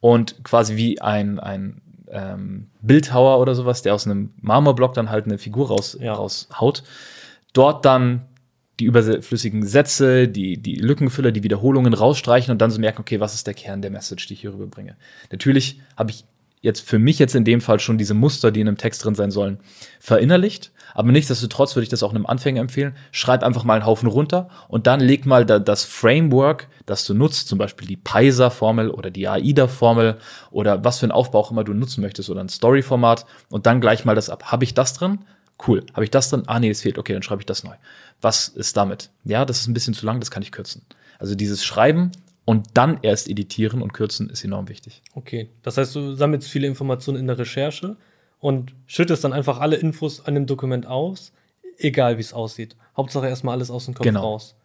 und 0.00 0.42
quasi 0.44 0.76
wie 0.76 1.00
ein, 1.00 1.38
ein 1.38 1.82
ähm, 2.10 2.68
Bildhauer 2.80 3.38
oder 3.38 3.54
sowas, 3.54 3.82
der 3.82 3.94
aus 3.94 4.06
einem 4.06 4.32
Marmorblock 4.40 4.94
dann 4.94 5.10
halt 5.10 5.26
eine 5.26 5.38
Figur 5.38 5.68
raus, 5.68 5.98
ja. 6.00 6.14
raushaut, 6.14 6.82
dort 7.52 7.84
dann 7.84 8.26
die 8.80 8.84
überflüssigen 8.84 9.66
Sätze, 9.66 10.28
die, 10.28 10.56
die 10.56 10.76
Lückenfüller, 10.76 11.32
die 11.32 11.42
Wiederholungen 11.42 11.94
rausstreichen 11.94 12.52
und 12.52 12.62
dann 12.62 12.70
so 12.70 12.80
merken, 12.80 13.00
okay, 13.00 13.18
was 13.18 13.34
ist 13.34 13.46
der 13.46 13.54
Kern 13.54 13.82
der 13.82 13.90
Message, 13.90 14.26
die 14.26 14.34
ich 14.34 14.40
hier 14.40 14.52
rüberbringe. 14.52 14.96
Natürlich 15.32 15.80
habe 15.96 16.10
ich 16.10 16.24
jetzt 16.60 16.80
für 16.80 16.98
mich 16.98 17.18
jetzt 17.18 17.34
in 17.34 17.44
dem 17.44 17.60
Fall 17.60 17.80
schon 17.80 17.98
diese 17.98 18.14
Muster, 18.14 18.50
die 18.50 18.60
in 18.60 18.68
einem 18.68 18.76
Text 18.76 19.04
drin 19.04 19.14
sein 19.14 19.30
sollen, 19.30 19.58
verinnerlicht. 20.00 20.72
Aber 20.94 21.12
nichtsdestotrotz 21.12 21.76
würde 21.76 21.84
ich 21.84 21.90
das 21.90 22.02
auch 22.02 22.10
einem 22.12 22.26
Anfänger 22.26 22.60
empfehlen. 22.60 22.96
Schreib 23.12 23.42
einfach 23.42 23.64
mal 23.64 23.74
einen 23.74 23.86
Haufen 23.86 24.08
runter 24.08 24.48
und 24.68 24.86
dann 24.86 25.00
leg 25.00 25.26
mal 25.26 25.44
da, 25.44 25.58
das 25.58 25.84
Framework, 25.84 26.68
das 26.86 27.04
du 27.04 27.14
nutzt, 27.14 27.48
zum 27.48 27.58
Beispiel 27.58 27.86
die 27.86 27.96
Pisa-Formel 27.96 28.90
oder 28.90 29.10
die 29.10 29.28
AIDA-Formel 29.28 30.16
oder 30.50 30.84
was 30.84 30.98
für 30.98 31.04
einen 31.04 31.12
Aufbau 31.12 31.38
auch 31.38 31.50
immer 31.50 31.64
du 31.64 31.74
nutzen 31.74 32.00
möchtest 32.00 32.30
oder 32.30 32.40
ein 32.40 32.48
Story-Format 32.48 33.26
und 33.48 33.66
dann 33.66 33.80
gleich 33.80 34.04
mal 34.04 34.14
das 34.14 34.30
ab. 34.30 34.44
Habe 34.50 34.64
ich 34.64 34.74
das 34.74 34.94
drin? 34.94 35.20
Cool. 35.66 35.84
Habe 35.92 36.04
ich 36.04 36.10
das 36.10 36.30
drin? 36.30 36.44
Ah, 36.46 36.58
nee, 36.60 36.70
es 36.70 36.82
fehlt. 36.82 36.98
Okay, 36.98 37.12
dann 37.12 37.22
schreibe 37.22 37.42
ich 37.42 37.46
das 37.46 37.64
neu. 37.64 37.74
Was 38.20 38.48
ist 38.48 38.76
damit? 38.76 39.10
Ja, 39.24 39.44
das 39.44 39.60
ist 39.60 39.68
ein 39.68 39.74
bisschen 39.74 39.94
zu 39.94 40.06
lang, 40.06 40.20
das 40.20 40.30
kann 40.30 40.42
ich 40.42 40.52
kürzen. 40.52 40.82
Also 41.18 41.34
dieses 41.34 41.64
Schreiben 41.64 42.12
und 42.48 42.68
dann 42.72 42.98
erst 43.02 43.28
editieren 43.28 43.82
und 43.82 43.92
kürzen 43.92 44.30
ist 44.30 44.42
enorm 44.42 44.70
wichtig. 44.70 45.02
Okay, 45.14 45.50
das 45.62 45.76
heißt, 45.76 45.94
du 45.94 46.14
sammelst 46.14 46.48
viele 46.48 46.66
Informationen 46.66 47.18
in 47.18 47.26
der 47.26 47.38
Recherche 47.38 47.98
und 48.40 48.74
schüttest 48.86 49.22
dann 49.22 49.34
einfach 49.34 49.60
alle 49.60 49.76
Infos 49.76 50.24
an 50.24 50.34
dem 50.34 50.46
Dokument 50.46 50.86
aus, 50.86 51.34
egal 51.76 52.16
wie 52.16 52.22
es 52.22 52.32
aussieht. 52.32 52.74
Hauptsache 52.96 53.28
erstmal 53.28 53.52
alles 53.52 53.70
aus 53.70 53.84
dem 53.84 53.92
Kopf 53.92 54.04
genau. 54.04 54.22
raus. 54.22 54.56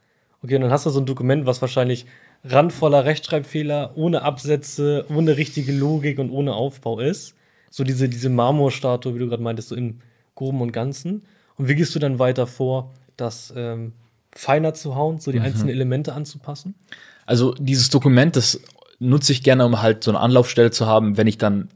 Okay, 0.41 0.56
und 0.56 0.62
dann 0.62 0.71
hast 0.71 0.85
du 0.85 0.91
so 0.91 1.01
ein 1.01 1.06
Dokument, 1.06 1.45
was 1.45 1.59
wahrscheinlich 1.59 2.06
randvoller 2.45 3.03
Rechtschreibfehler, 3.03 3.91
ohne 3.97 4.21
Absätze, 4.21 5.06
ohne 5.09 5.36
richtige 5.36 5.74
Logik 5.74 6.19
und 6.19 6.29
ohne 6.29 6.53
Aufbau 6.53 7.01
ist. 7.01 7.36
So 7.69 7.83
diese, 7.83 8.07
diese 8.07 8.29
Marmorstatue, 8.29 9.13
wie 9.13 9.19
du 9.19 9.27
gerade 9.27 9.44
meintest, 9.44 9.68
so 9.68 9.75
im 9.75 10.00
Groben 10.36 10.62
und 10.62 10.71
Ganzen. 10.71 11.24
Und 11.57 11.68
wie 11.68 11.75
gehst 11.75 11.94
du 11.94 12.00
dann 12.00 12.18
weiter 12.18 12.47
vor, 12.47 12.94
das 13.18 13.53
ähm, 13.57 13.91
feiner 14.31 14.74
zu 14.74 14.95
hauen, 14.95 15.19
so 15.19 15.33
die 15.33 15.39
mhm. 15.39 15.45
einzelnen 15.47 15.71
Elemente 15.71 16.13
anzupassen? 16.13 16.75
Also 17.25 17.53
dieses 17.53 17.89
Dokument, 17.89 18.35
das 18.35 18.59
nutze 18.99 19.31
ich 19.31 19.43
gerne, 19.43 19.65
um 19.65 19.81
halt 19.81 20.03
so 20.03 20.11
eine 20.11 20.19
Anlaufstelle 20.19 20.71
zu 20.71 20.87
haben, 20.87 21.17
wenn 21.17 21.27
ich 21.27 21.37
dann 21.37 21.69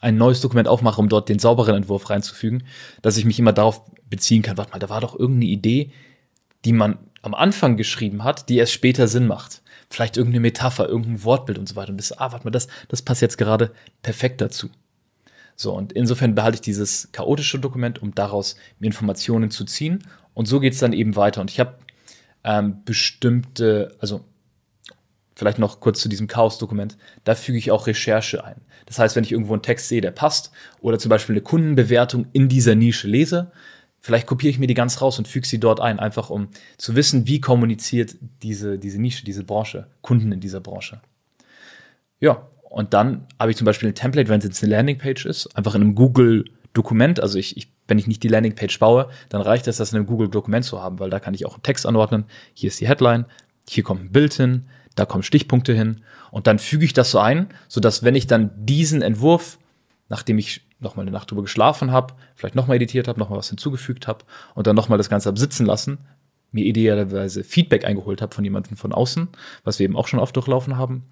ein 0.00 0.16
neues 0.16 0.40
Dokument 0.40 0.68
aufmache, 0.68 1.00
um 1.00 1.08
dort 1.08 1.28
den 1.28 1.38
sauberen 1.38 1.74
Entwurf 1.74 2.10
reinzufügen, 2.10 2.64
dass 3.02 3.16
ich 3.16 3.24
mich 3.24 3.38
immer 3.38 3.52
darauf 3.52 3.82
beziehen 4.08 4.42
kann, 4.42 4.56
warte 4.56 4.72
mal, 4.72 4.78
da 4.78 4.88
war 4.88 5.00
doch 5.00 5.18
irgendeine 5.18 5.50
Idee, 5.50 5.90
die 6.64 6.72
man 6.72 6.98
am 7.22 7.34
Anfang 7.34 7.76
geschrieben 7.76 8.22
hat, 8.24 8.48
die 8.48 8.58
erst 8.58 8.72
später 8.72 9.08
Sinn 9.08 9.26
macht. 9.26 9.62
Vielleicht 9.90 10.16
irgendeine 10.16 10.40
Metapher, 10.40 10.88
irgendein 10.88 11.24
Wortbild 11.24 11.58
und 11.58 11.68
so 11.68 11.76
weiter. 11.76 11.90
Und 11.90 11.98
das, 11.98 12.16
ah, 12.16 12.32
warte 12.32 12.44
mal, 12.44 12.50
das, 12.50 12.68
das 12.88 13.02
passt 13.02 13.22
jetzt 13.22 13.38
gerade 13.38 13.72
perfekt 14.02 14.40
dazu. 14.40 14.68
So, 15.54 15.72
und 15.72 15.92
insofern 15.92 16.34
behalte 16.34 16.56
ich 16.56 16.60
dieses 16.60 17.10
chaotische 17.12 17.58
Dokument, 17.58 18.02
um 18.02 18.14
daraus 18.14 18.56
Informationen 18.80 19.50
zu 19.50 19.64
ziehen. 19.64 20.04
Und 20.34 20.46
so 20.46 20.60
geht 20.60 20.74
es 20.74 20.80
dann 20.80 20.92
eben 20.92 21.16
weiter. 21.16 21.40
Und 21.40 21.50
ich 21.50 21.58
habe 21.60 21.78
ähm, 22.44 22.82
bestimmte, 22.84 23.96
also 24.00 24.24
vielleicht 25.36 25.58
noch 25.58 25.80
kurz 25.80 26.00
zu 26.00 26.08
diesem 26.08 26.26
Chaos-Dokument, 26.26 26.96
da 27.22 27.34
füge 27.34 27.58
ich 27.58 27.70
auch 27.70 27.86
Recherche 27.86 28.42
ein. 28.42 28.62
Das 28.86 28.98
heißt, 28.98 29.14
wenn 29.14 29.22
ich 29.22 29.32
irgendwo 29.32 29.52
einen 29.52 29.62
Text 29.62 29.88
sehe, 29.88 30.00
der 30.00 30.10
passt, 30.10 30.50
oder 30.80 30.98
zum 30.98 31.10
Beispiel 31.10 31.34
eine 31.34 31.42
Kundenbewertung 31.42 32.26
in 32.32 32.48
dieser 32.48 32.74
Nische 32.74 33.06
lese, 33.06 33.52
vielleicht 34.00 34.26
kopiere 34.26 34.50
ich 34.50 34.58
mir 34.58 34.66
die 34.66 34.74
ganz 34.74 35.02
raus 35.02 35.18
und 35.18 35.28
füge 35.28 35.46
sie 35.46 35.60
dort 35.60 35.80
ein, 35.80 36.00
einfach 36.00 36.30
um 36.30 36.48
zu 36.78 36.96
wissen, 36.96 37.28
wie 37.28 37.40
kommuniziert 37.40 38.16
diese, 38.42 38.78
diese 38.78 39.00
Nische, 39.00 39.24
diese 39.24 39.44
Branche, 39.44 39.88
Kunden 40.00 40.32
in 40.32 40.40
dieser 40.40 40.60
Branche. 40.60 41.02
Ja, 42.18 42.48
und 42.70 42.94
dann 42.94 43.26
habe 43.38 43.50
ich 43.50 43.58
zum 43.58 43.66
Beispiel 43.66 43.90
ein 43.90 43.94
Template, 43.94 44.28
wenn 44.30 44.38
es 44.38 44.44
jetzt 44.44 44.62
eine 44.62 44.74
Landingpage 44.74 45.26
ist, 45.26 45.54
einfach 45.54 45.74
in 45.74 45.82
einem 45.82 45.94
Google-Dokument. 45.94 47.20
Also 47.20 47.38
ich, 47.38 47.56
ich, 47.58 47.72
wenn 47.88 47.98
ich 47.98 48.06
nicht 48.06 48.22
die 48.22 48.28
Landingpage 48.28 48.78
baue, 48.78 49.10
dann 49.28 49.42
reicht 49.42 49.66
es, 49.66 49.76
das 49.76 49.92
in 49.92 49.98
einem 49.98 50.06
Google-Dokument 50.06 50.64
zu 50.64 50.82
haben, 50.82 50.98
weil 50.98 51.10
da 51.10 51.20
kann 51.20 51.34
ich 51.34 51.44
auch 51.44 51.54
einen 51.54 51.62
Text 51.62 51.84
anordnen. 51.84 52.24
Hier 52.54 52.68
ist 52.68 52.80
die 52.80 52.88
Headline, 52.88 53.26
hier 53.68 53.82
kommt 53.82 54.02
ein 54.02 54.12
Bild 54.12 54.32
hin, 54.34 54.66
da 54.96 55.06
kommen 55.06 55.22
Stichpunkte 55.22 55.72
hin 55.72 56.02
und 56.30 56.48
dann 56.48 56.58
füge 56.58 56.84
ich 56.84 56.92
das 56.92 57.12
so 57.12 57.18
ein, 57.18 57.48
so 57.68 57.80
dass 57.80 58.02
wenn 58.02 58.16
ich 58.16 58.26
dann 58.26 58.50
diesen 58.56 59.02
Entwurf, 59.02 59.58
nachdem 60.08 60.38
ich 60.38 60.62
noch 60.80 60.96
mal 60.96 61.02
eine 61.02 61.12
Nacht 61.12 61.30
drüber 61.30 61.42
geschlafen 61.42 61.92
habe, 61.92 62.14
vielleicht 62.34 62.56
noch 62.56 62.66
mal 62.66 62.74
editiert 62.74 63.06
habe, 63.06 63.18
noch 63.18 63.30
mal 63.30 63.36
was 63.36 63.48
hinzugefügt 63.48 64.08
habe 64.08 64.24
und 64.54 64.66
dann 64.66 64.76
noch 64.76 64.88
mal 64.88 64.98
das 64.98 65.08
Ganze 65.08 65.28
absitzen 65.28 65.64
lassen, 65.64 65.98
mir 66.50 66.64
idealerweise 66.64 67.44
Feedback 67.44 67.84
eingeholt 67.84 68.20
habe 68.20 68.34
von 68.34 68.44
jemandem 68.44 68.76
von 68.76 68.92
außen, 68.92 69.28
was 69.64 69.78
wir 69.78 69.84
eben 69.84 69.96
auch 69.96 70.08
schon 70.08 70.20
oft 70.20 70.34
durchlaufen 70.34 70.76
haben, 70.76 71.04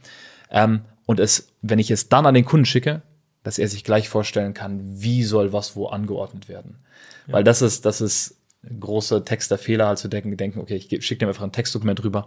ähm, 0.51 0.83
und 1.07 1.21
es, 1.21 1.49
wenn 1.63 1.79
ich 1.79 1.91
es 1.91 2.09
dann 2.09 2.27
an 2.27 2.35
den 2.35 2.45
Kunden 2.45 2.65
schicke, 2.65 3.03
dass 3.43 3.59
er 3.59 3.69
sich 3.69 3.85
gleich 3.85 4.09
vorstellen 4.09 4.55
kann, 4.55 4.81
wie 5.03 5.23
soll 5.23 5.53
was 5.53 5.77
wo 5.77 5.87
angeordnet 5.87 6.49
werden. 6.49 6.79
Ja. 7.27 7.35
Weil 7.35 7.45
das 7.45 7.61
ist, 7.61 7.85
das 7.85 8.01
ist 8.01 8.39
ein 8.63 8.81
großer 8.81 9.25
Texterfehler, 9.25 9.87
halt 9.87 9.99
zu 9.99 10.09
denken, 10.09 10.35
denken, 10.37 10.61
okay, 10.61 10.77
ich 10.77 11.05
schicke 11.05 11.21
dir 11.21 11.29
einfach 11.29 11.45
ein 11.45 11.53
Textdokument 11.53 12.03
rüber 12.03 12.27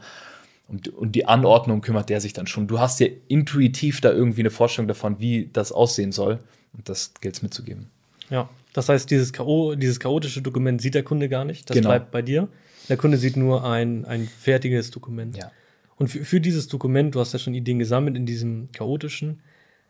und, 0.68 0.90
und 0.90 1.14
die 1.14 1.26
Anordnung 1.26 1.82
kümmert 1.82 2.10
der 2.10 2.22
sich 2.22 2.34
dann 2.34 2.48
schon. 2.48 2.68
Du 2.68 2.80
hast 2.80 3.00
ja 3.00 3.08
intuitiv 3.28 4.02
da 4.02 4.12
irgendwie 4.12 4.42
eine 4.42 4.50
Vorstellung 4.50 4.88
davon, 4.88 5.20
wie 5.20 5.50
das 5.54 5.72
aussehen 5.72 6.12
soll. 6.12 6.40
Und 6.74 6.90
das 6.90 7.14
gilt 7.22 7.36
es 7.36 7.42
mitzugeben. 7.42 7.88
Ja, 8.30 8.50
das 8.74 8.90
heißt, 8.90 9.10
dieses, 9.10 9.32
K.O., 9.32 9.76
dieses 9.76 10.00
chaotische 10.00 10.42
Dokument 10.42 10.82
sieht 10.82 10.96
der 10.96 11.04
Kunde 11.04 11.30
gar 11.30 11.46
nicht. 11.46 11.70
Das 11.70 11.76
genau. 11.76 11.90
bleibt 11.90 12.12
bei 12.12 12.22
dir. 12.22 12.50
Der 12.90 12.98
Kunde 12.98 13.18
sieht 13.18 13.38
nur 13.38 13.64
ein, 13.64 14.06
ein 14.06 14.28
fertiges 14.28 14.92
Dokument. 14.92 15.38
Ja. 15.38 15.52
Und 15.96 16.10
für, 16.10 16.24
für 16.26 16.42
dieses 16.42 16.68
Dokument, 16.68 17.16
du 17.16 17.20
hast 17.20 17.34
ja 17.34 17.40
schon 17.40 17.54
Ideen 17.54 17.80
gesammelt 17.80 18.16
in 18.16 18.26
diesem 18.26 18.70
chaotischen, 18.72 19.42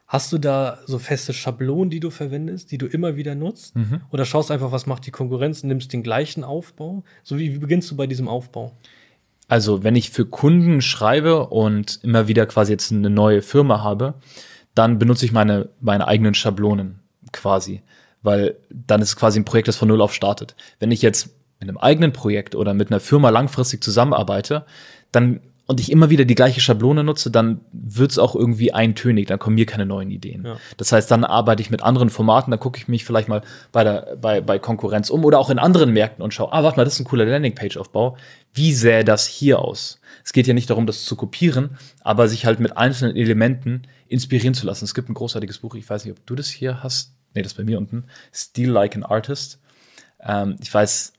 Hast 0.07 0.31
du 0.31 0.37
da 0.37 0.79
so 0.85 0.99
feste 0.99 1.33
Schablonen, 1.33 1.89
die 1.89 1.99
du 1.99 2.09
verwendest, 2.09 2.71
die 2.71 2.77
du 2.77 2.87
immer 2.87 3.17
wieder 3.17 3.35
nutzt? 3.35 3.75
Mhm. 3.75 4.01
Oder 4.09 4.23
schaust 4.23 4.51
einfach, 4.51 4.71
was 4.71 4.85
macht 4.85 5.05
die 5.05 5.11
Konkurrenz 5.11 5.63
und 5.63 5.67
nimmst 5.67 5.91
den 5.91 6.01
gleichen 6.01 6.45
Aufbau? 6.45 7.03
So 7.23 7.37
wie, 7.37 7.53
wie 7.53 7.57
beginnst 7.57 7.91
du 7.91 7.97
bei 7.97 8.07
diesem 8.07 8.29
Aufbau? 8.29 8.71
Also 9.47 9.83
wenn 9.83 9.95
ich 9.95 10.09
für 10.09 10.25
Kunden 10.25 10.81
schreibe 10.81 11.47
und 11.47 11.99
immer 12.03 12.27
wieder 12.27 12.45
quasi 12.45 12.73
jetzt 12.73 12.91
eine 12.91 13.09
neue 13.09 13.41
Firma 13.41 13.81
habe, 13.81 14.15
dann 14.75 14.99
benutze 14.99 15.25
ich 15.25 15.31
meine, 15.31 15.69
meine 15.79 16.07
eigenen 16.07 16.33
Schablonen 16.33 16.99
quasi. 17.31 17.81
Weil 18.21 18.57
dann 18.69 19.01
ist 19.01 19.09
es 19.09 19.15
quasi 19.15 19.39
ein 19.39 19.45
Projekt, 19.45 19.67
das 19.67 19.77
von 19.77 19.87
Null 19.87 20.01
auf 20.01 20.13
startet. 20.13 20.55
Wenn 20.79 20.91
ich 20.91 21.01
jetzt 21.01 21.29
mit 21.59 21.69
einem 21.69 21.77
eigenen 21.77 22.13
Projekt 22.13 22.55
oder 22.55 22.73
mit 22.73 22.91
einer 22.91 22.99
Firma 22.99 23.29
langfristig 23.29 23.83
zusammenarbeite, 23.83 24.65
dann 25.11 25.39
und 25.67 25.81
ich 25.81 25.91
immer 25.91 26.09
wieder 26.09 26.23
die 26.23 26.35
gleiche 26.35 26.61
Schablone 26.61 27.03
nutze, 27.03 27.29
dann 27.29 27.59
wird's 27.73 28.17
auch 28.17 28.35
irgendwie 28.35 28.71
eintönig, 28.71 29.27
dann 29.27 29.37
kommen 29.37 29.55
mir 29.55 29.65
keine 29.65 29.85
neuen 29.85 30.09
Ideen. 30.09 30.45
Ja. 30.45 30.57
Das 30.77 30.93
heißt, 30.93 31.11
dann 31.11 31.25
arbeite 31.25 31.61
ich 31.61 31.69
mit 31.69 31.83
anderen 31.83 32.09
Formaten, 32.09 32.51
dann 32.51 32.59
gucke 32.59 32.79
ich 32.79 32.87
mich 32.87 33.03
vielleicht 33.03 33.27
mal 33.27 33.41
bei, 33.73 33.83
der, 33.83 34.17
bei, 34.19 34.39
bei 34.39 34.59
Konkurrenz 34.59 35.09
um 35.09 35.25
oder 35.25 35.39
auch 35.39 35.49
in 35.49 35.59
anderen 35.59 35.91
Märkten 35.91 36.23
und 36.23 36.33
schaue, 36.33 36.53
ah, 36.53 36.63
warte 36.63 36.77
mal, 36.77 36.85
das 36.85 36.93
ist 36.93 37.01
ein 37.01 37.05
cooler 37.05 37.25
Landingpage-Aufbau. 37.25 38.15
Wie 38.53 38.73
sähe 38.73 39.03
das 39.03 39.27
hier 39.27 39.59
aus? 39.59 39.99
Es 40.23 40.31
geht 40.31 40.47
ja 40.47 40.53
nicht 40.53 40.69
darum, 40.69 40.87
das 40.87 41.03
zu 41.03 41.17
kopieren, 41.17 41.77
aber 42.01 42.29
sich 42.29 42.45
halt 42.45 42.61
mit 42.61 42.77
einzelnen 42.77 43.17
Elementen 43.17 43.83
inspirieren 44.07 44.53
zu 44.53 44.65
lassen. 44.65 44.85
Es 44.85 44.95
gibt 44.95 45.09
ein 45.09 45.15
großartiges 45.15 45.59
Buch, 45.59 45.75
ich 45.75 45.89
weiß 45.89 46.05
nicht, 46.05 46.17
ob 46.17 46.25
du 46.25 46.35
das 46.35 46.47
hier 46.47 46.81
hast. 46.81 47.11
Nee, 47.33 47.41
das 47.41 47.51
ist 47.51 47.57
bei 47.57 47.65
mir 47.65 47.77
unten. 47.77 48.05
Steal 48.33 48.71
Like 48.71 48.95
an 48.95 49.03
Artist. 49.03 49.59
Ähm, 50.21 50.55
ich 50.61 50.73
weiß, 50.73 51.11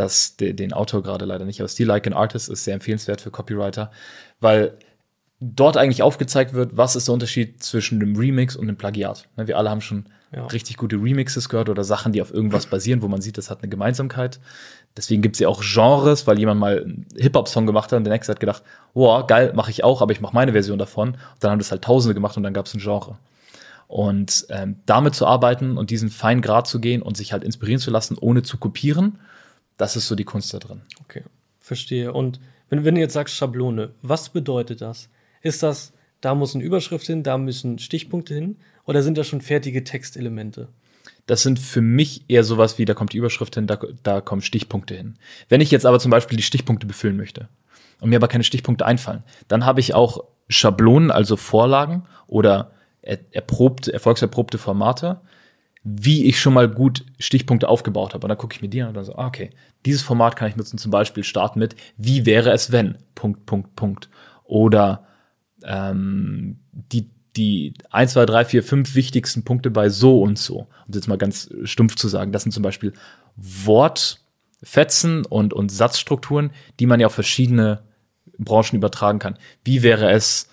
das, 0.00 0.36
de, 0.36 0.52
den 0.52 0.72
Autor 0.72 1.02
gerade 1.02 1.24
leider 1.24 1.44
nicht, 1.44 1.60
aber 1.60 1.68
Still 1.68 1.86
Like 1.86 2.06
an 2.06 2.12
Artist 2.12 2.48
ist 2.48 2.64
sehr 2.64 2.74
empfehlenswert 2.74 3.20
für 3.20 3.30
Copywriter, 3.30 3.90
weil 4.40 4.76
dort 5.40 5.76
eigentlich 5.76 6.02
aufgezeigt 6.02 6.52
wird, 6.52 6.76
was 6.76 6.96
ist 6.96 7.08
der 7.08 7.14
Unterschied 7.14 7.62
zwischen 7.62 7.98
dem 7.98 8.16
Remix 8.16 8.56
und 8.56 8.66
dem 8.66 8.76
Plagiat. 8.76 9.26
Ne, 9.36 9.46
wir 9.46 9.56
alle 9.56 9.70
haben 9.70 9.80
schon 9.80 10.06
ja. 10.32 10.46
richtig 10.46 10.76
gute 10.76 10.96
Remixes 10.96 11.48
gehört 11.48 11.68
oder 11.68 11.82
Sachen, 11.82 12.12
die 12.12 12.22
auf 12.22 12.32
irgendwas 12.32 12.66
basieren, 12.66 13.02
wo 13.02 13.08
man 13.08 13.20
sieht, 13.20 13.38
das 13.38 13.50
hat 13.50 13.62
eine 13.62 13.70
Gemeinsamkeit. 13.70 14.38
Deswegen 14.96 15.22
gibt 15.22 15.36
es 15.36 15.40
ja 15.40 15.48
auch 15.48 15.62
Genres, 15.62 16.26
weil 16.26 16.38
jemand 16.38 16.60
mal 16.60 16.82
einen 16.82 17.06
Hip-Hop-Song 17.16 17.66
gemacht 17.66 17.90
hat 17.90 17.96
und 17.96 18.04
der 18.04 18.12
nächste 18.12 18.32
hat 18.32 18.40
gedacht, 18.40 18.62
wow, 18.92 19.26
geil, 19.26 19.52
mache 19.54 19.70
ich 19.70 19.82
auch, 19.82 20.02
aber 20.02 20.12
ich 20.12 20.20
mache 20.20 20.34
meine 20.34 20.52
Version 20.52 20.78
davon. 20.78 21.10
Und 21.10 21.18
dann 21.40 21.52
haben 21.52 21.58
das 21.58 21.70
halt 21.70 21.82
Tausende 21.82 22.14
gemacht 22.14 22.36
und 22.36 22.42
dann 22.42 22.54
gab 22.54 22.66
es 22.66 22.74
ein 22.74 22.80
Genre. 22.80 23.16
Und 23.86 24.46
ähm, 24.50 24.76
damit 24.86 25.14
zu 25.14 25.26
arbeiten 25.26 25.76
und 25.78 25.90
diesen 25.90 26.10
feinen 26.10 26.42
Grad 26.42 26.66
zu 26.66 26.80
gehen 26.80 27.02
und 27.02 27.16
sich 27.16 27.32
halt 27.32 27.44
inspirieren 27.44 27.80
zu 27.80 27.90
lassen, 27.90 28.16
ohne 28.20 28.42
zu 28.42 28.58
kopieren 28.58 29.18
das 29.80 29.96
ist 29.96 30.08
so 30.08 30.14
die 30.14 30.24
Kunst 30.24 30.52
da 30.52 30.58
drin. 30.58 30.82
Okay, 31.00 31.22
verstehe. 31.58 32.12
Und 32.12 32.38
wenn, 32.68 32.84
wenn 32.84 32.94
du 32.94 33.00
jetzt 33.00 33.14
sagst 33.14 33.34
Schablone, 33.34 33.94
was 34.02 34.28
bedeutet 34.28 34.82
das? 34.82 35.08
Ist 35.42 35.62
das, 35.62 35.92
da 36.20 36.34
muss 36.34 36.54
eine 36.54 36.64
Überschrift 36.64 37.06
hin, 37.06 37.22
da 37.22 37.38
müssen 37.38 37.78
Stichpunkte 37.78 38.34
hin? 38.34 38.56
Oder 38.84 39.02
sind 39.02 39.16
das 39.16 39.26
schon 39.26 39.40
fertige 39.40 39.82
Textelemente? 39.82 40.68
Das 41.26 41.42
sind 41.42 41.58
für 41.58 41.80
mich 41.80 42.24
eher 42.28 42.44
sowas 42.44 42.78
wie, 42.78 42.84
da 42.84 42.92
kommt 42.92 43.12
die 43.12 43.18
Überschrift 43.18 43.54
hin, 43.54 43.66
da, 43.66 43.78
da 44.02 44.20
kommen 44.20 44.42
Stichpunkte 44.42 44.94
hin. 44.94 45.16
Wenn 45.48 45.60
ich 45.60 45.70
jetzt 45.70 45.86
aber 45.86 45.98
zum 45.98 46.10
Beispiel 46.10 46.36
die 46.36 46.42
Stichpunkte 46.42 46.86
befüllen 46.86 47.16
möchte 47.16 47.48
und 48.00 48.10
mir 48.10 48.16
aber 48.16 48.28
keine 48.28 48.44
Stichpunkte 48.44 48.84
einfallen, 48.84 49.22
dann 49.48 49.64
habe 49.64 49.80
ich 49.80 49.94
auch 49.94 50.24
Schablonen, 50.48 51.10
also 51.10 51.36
Vorlagen 51.36 52.04
oder 52.26 52.72
erprobte, 53.02 53.92
erfolgserprobte 53.92 54.58
Formate, 54.58 55.20
wie 55.82 56.26
ich 56.26 56.38
schon 56.38 56.52
mal 56.52 56.68
gut 56.68 57.06
Stichpunkte 57.18 57.68
aufgebaut 57.68 58.12
habe. 58.12 58.24
Und 58.24 58.28
dann 58.28 58.38
gucke 58.38 58.54
ich 58.54 58.60
mir 58.60 58.68
die 58.68 58.82
an 58.82 58.88
und 58.88 58.94
dann 58.94 59.04
so, 59.04 59.14
ah, 59.16 59.26
okay, 59.26 59.50
dieses 59.86 60.02
Format 60.02 60.36
kann 60.36 60.48
ich 60.48 60.56
nutzen, 60.56 60.78
zum 60.78 60.90
Beispiel 60.90 61.24
starten 61.24 61.58
mit, 61.58 61.74
wie 61.96 62.26
wäre 62.26 62.50
es, 62.50 62.70
wenn, 62.70 62.98
Punkt, 63.14 63.46
Punkt, 63.46 63.74
Punkt. 63.76 64.10
Oder 64.44 65.06
ähm, 65.64 66.58
die, 66.72 67.08
die 67.36 67.74
1, 67.90 68.12
2, 68.12 68.26
3, 68.26 68.44
4, 68.44 68.62
5 68.62 68.94
wichtigsten 68.94 69.44
Punkte 69.44 69.70
bei 69.70 69.88
so 69.88 70.20
und 70.20 70.38
so. 70.38 70.66
Um 70.86 70.94
jetzt 70.94 71.08
mal 71.08 71.16
ganz 71.16 71.50
stumpf 71.64 71.96
zu 71.96 72.08
sagen, 72.08 72.32
das 72.32 72.42
sind 72.42 72.52
zum 72.52 72.62
Beispiel 72.62 72.92
Wortfetzen 73.36 75.24
und, 75.24 75.54
und 75.54 75.70
Satzstrukturen, 75.72 76.50
die 76.78 76.86
man 76.86 77.00
ja 77.00 77.06
auf 77.06 77.14
verschiedene 77.14 77.82
Branchen 78.38 78.76
übertragen 78.76 79.18
kann. 79.18 79.38
Wie 79.64 79.82
wäre 79.82 80.10
es, 80.10 80.50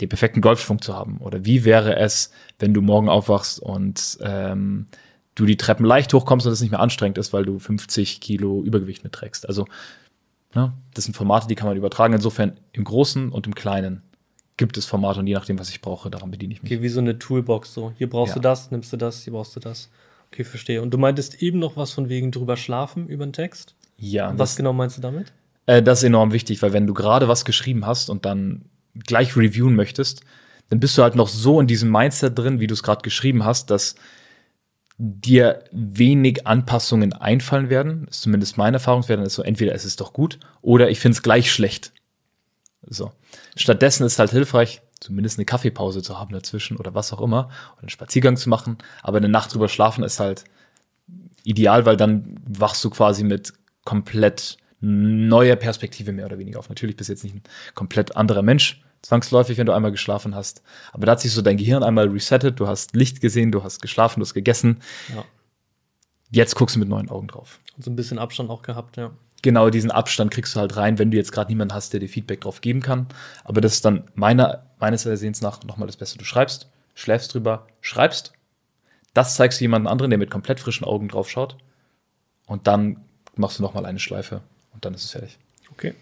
den 0.00 0.08
perfekten 0.08 0.40
Golfschwung 0.40 0.80
zu 0.80 0.94
haben? 0.94 1.18
Oder 1.18 1.44
wie 1.44 1.64
wäre 1.64 1.96
es, 1.96 2.32
wenn 2.58 2.74
du 2.74 2.80
morgen 2.80 3.08
aufwachst 3.08 3.60
und 3.60 4.18
ähm, 4.22 4.86
du 5.34 5.46
die 5.46 5.56
Treppen 5.56 5.84
leicht 5.84 6.12
hochkommst 6.12 6.46
und 6.46 6.52
es 6.52 6.60
nicht 6.60 6.70
mehr 6.70 6.80
anstrengend 6.80 7.18
ist, 7.18 7.32
weil 7.32 7.44
du 7.44 7.58
50 7.58 8.20
Kilo 8.20 8.62
Übergewicht 8.62 9.04
mitträgst? 9.04 9.48
Also, 9.48 9.66
ne, 10.54 10.72
das 10.94 11.04
sind 11.04 11.14
Formate, 11.14 11.46
die 11.46 11.54
kann 11.54 11.68
man 11.68 11.76
übertragen. 11.76 12.14
Insofern 12.14 12.58
im 12.72 12.84
Großen 12.84 13.30
und 13.30 13.46
im 13.46 13.54
Kleinen 13.54 14.02
gibt 14.56 14.76
es 14.76 14.86
Formate 14.86 15.20
und 15.20 15.26
je 15.26 15.34
nachdem, 15.34 15.58
was 15.58 15.70
ich 15.70 15.80
brauche, 15.80 16.10
daran 16.10 16.30
bediene 16.30 16.54
ich 16.54 16.62
mich. 16.62 16.72
Okay, 16.72 16.82
wie 16.82 16.88
so 16.88 17.00
eine 17.00 17.18
Toolbox 17.18 17.74
so. 17.74 17.92
Hier 17.96 18.08
brauchst 18.08 18.30
ja. 18.30 18.34
du 18.34 18.40
das, 18.40 18.70
nimmst 18.70 18.92
du 18.92 18.96
das, 18.96 19.24
hier 19.24 19.32
brauchst 19.32 19.56
du 19.56 19.60
das. 19.60 19.90
Okay, 20.30 20.44
verstehe. 20.44 20.80
Und 20.80 20.92
du 20.94 20.98
meintest 20.98 21.42
eben 21.42 21.58
noch 21.58 21.76
was 21.76 21.92
von 21.92 22.08
wegen 22.08 22.30
drüber 22.30 22.56
schlafen 22.56 23.08
über 23.08 23.26
den 23.26 23.32
Text? 23.32 23.74
Ja. 23.98 24.36
was 24.36 24.56
genau 24.56 24.72
meinst 24.72 24.96
du 24.96 25.02
damit? 25.02 25.32
Äh, 25.66 25.82
das 25.82 26.00
ist 26.00 26.04
enorm 26.04 26.32
wichtig, 26.32 26.60
weil 26.62 26.72
wenn 26.72 26.86
du 26.86 26.94
gerade 26.94 27.28
was 27.28 27.44
geschrieben 27.44 27.86
hast 27.86 28.10
und 28.10 28.24
dann 28.24 28.64
gleich 29.06 29.36
reviewen 29.36 29.74
möchtest, 29.74 30.22
dann 30.68 30.80
bist 30.80 30.96
du 30.96 31.02
halt 31.02 31.14
noch 31.14 31.28
so 31.28 31.60
in 31.60 31.66
diesem 31.66 31.90
Mindset 31.90 32.38
drin, 32.38 32.60
wie 32.60 32.66
du 32.66 32.74
es 32.74 32.82
gerade 32.82 33.02
geschrieben 33.02 33.44
hast, 33.44 33.70
dass 33.70 33.94
dir 34.98 35.64
wenig 35.72 36.46
Anpassungen 36.46 37.12
einfallen 37.12 37.70
werden. 37.70 38.06
Ist 38.08 38.22
zumindest 38.22 38.56
meine 38.56 38.76
Erfahrungswert. 38.76 39.18
Dann 39.18 39.26
ist 39.26 39.34
so, 39.34 39.42
entweder 39.42 39.74
es 39.74 39.84
ist 39.84 40.00
doch 40.00 40.12
gut 40.12 40.38
oder 40.60 40.90
ich 40.90 41.00
finde 41.00 41.16
es 41.16 41.22
gleich 41.22 41.52
schlecht. 41.52 41.92
So. 42.86 43.12
Stattdessen 43.56 44.06
ist 44.06 44.18
halt 44.18 44.30
hilfreich, 44.30 44.82
zumindest 45.00 45.38
eine 45.38 45.44
Kaffeepause 45.44 46.02
zu 46.02 46.18
haben 46.18 46.32
dazwischen 46.32 46.76
oder 46.76 46.94
was 46.94 47.12
auch 47.12 47.20
immer, 47.20 47.50
oder 47.72 47.82
einen 47.82 47.88
Spaziergang 47.88 48.36
zu 48.36 48.48
machen. 48.48 48.78
Aber 49.02 49.18
eine 49.18 49.28
Nacht 49.28 49.52
drüber 49.52 49.68
schlafen 49.68 50.04
ist 50.04 50.20
halt 50.20 50.44
ideal, 51.44 51.84
weil 51.84 51.96
dann 51.96 52.40
wachst 52.46 52.84
du 52.84 52.90
quasi 52.90 53.24
mit 53.24 53.52
komplett 53.84 54.56
neuer 54.82 55.56
Perspektive 55.56 56.12
mehr 56.12 56.26
oder 56.26 56.38
weniger 56.38 56.58
auf. 56.58 56.68
Natürlich 56.68 56.96
bist 56.96 57.08
du 57.08 57.12
jetzt 57.12 57.24
nicht 57.24 57.36
ein 57.36 57.42
komplett 57.74 58.16
anderer 58.16 58.42
Mensch, 58.42 58.82
zwangsläufig, 59.00 59.56
wenn 59.56 59.66
du 59.66 59.72
einmal 59.72 59.92
geschlafen 59.92 60.34
hast. 60.34 60.62
Aber 60.92 61.06
da 61.06 61.12
hat 61.12 61.20
sich 61.20 61.32
so 61.32 61.40
dein 61.40 61.56
Gehirn 61.56 61.82
einmal 61.82 62.08
resettet, 62.08 62.58
du 62.58 62.66
hast 62.66 62.94
Licht 62.94 63.20
gesehen, 63.20 63.52
du 63.52 63.62
hast 63.62 63.80
geschlafen, 63.80 64.20
du 64.20 64.26
hast 64.26 64.34
gegessen. 64.34 64.80
Ja. 65.14 65.24
Jetzt 66.30 66.56
guckst 66.56 66.74
du 66.76 66.80
mit 66.80 66.88
neuen 66.88 67.08
Augen 67.08 67.28
drauf. 67.28 67.60
Und 67.76 67.84
so 67.84 67.90
ein 67.90 67.96
bisschen 67.96 68.18
Abstand 68.18 68.50
auch 68.50 68.62
gehabt, 68.62 68.96
ja. 68.96 69.12
Genau, 69.42 69.70
diesen 69.70 69.90
Abstand 69.90 70.30
kriegst 70.30 70.54
du 70.54 70.60
halt 70.60 70.76
rein, 70.76 70.98
wenn 70.98 71.10
du 71.10 71.16
jetzt 71.16 71.32
gerade 71.32 71.50
niemanden 71.50 71.74
hast, 71.74 71.92
der 71.92 72.00
dir 72.00 72.08
Feedback 72.08 72.40
drauf 72.40 72.60
geben 72.60 72.80
kann. 72.80 73.06
Aber 73.44 73.60
das 73.60 73.74
ist 73.74 73.84
dann 73.84 74.04
meiner, 74.14 74.66
meines 74.78 75.04
Ersehens 75.06 75.40
nach 75.42 75.62
nochmal 75.64 75.86
das 75.86 75.96
Beste. 75.96 76.18
Du 76.18 76.24
schreibst, 76.24 76.68
schläfst 76.94 77.34
drüber, 77.34 77.66
schreibst. 77.80 78.32
Das 79.14 79.34
zeigst 79.34 79.60
du 79.60 79.64
jemandem 79.64 79.88
anderen, 79.88 80.10
der 80.10 80.18
mit 80.18 80.30
komplett 80.30 80.60
frischen 80.60 80.86
Augen 80.86 81.08
drauf 81.08 81.28
schaut. 81.28 81.56
Und 82.46 82.66
dann 82.66 83.04
machst 83.34 83.58
du 83.58 83.62
nochmal 83.62 83.84
eine 83.84 83.98
Schleife 83.98 84.42
dann 84.84 84.94
ist 84.94 85.04
es 85.04 85.10
fertig. 85.12 85.38
Okay. 85.72 85.94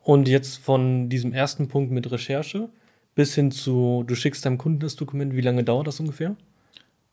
Und 0.00 0.28
jetzt 0.28 0.58
von 0.58 1.08
diesem 1.08 1.32
ersten 1.32 1.68
Punkt 1.68 1.90
mit 1.90 2.10
Recherche 2.10 2.68
bis 3.14 3.34
hin 3.34 3.50
zu, 3.50 4.04
du 4.06 4.14
schickst 4.14 4.44
deinem 4.44 4.58
Kunden 4.58 4.80
das 4.80 4.96
Dokument, 4.96 5.34
wie 5.34 5.40
lange 5.40 5.64
dauert 5.64 5.86
das 5.86 6.00
ungefähr? 6.00 6.36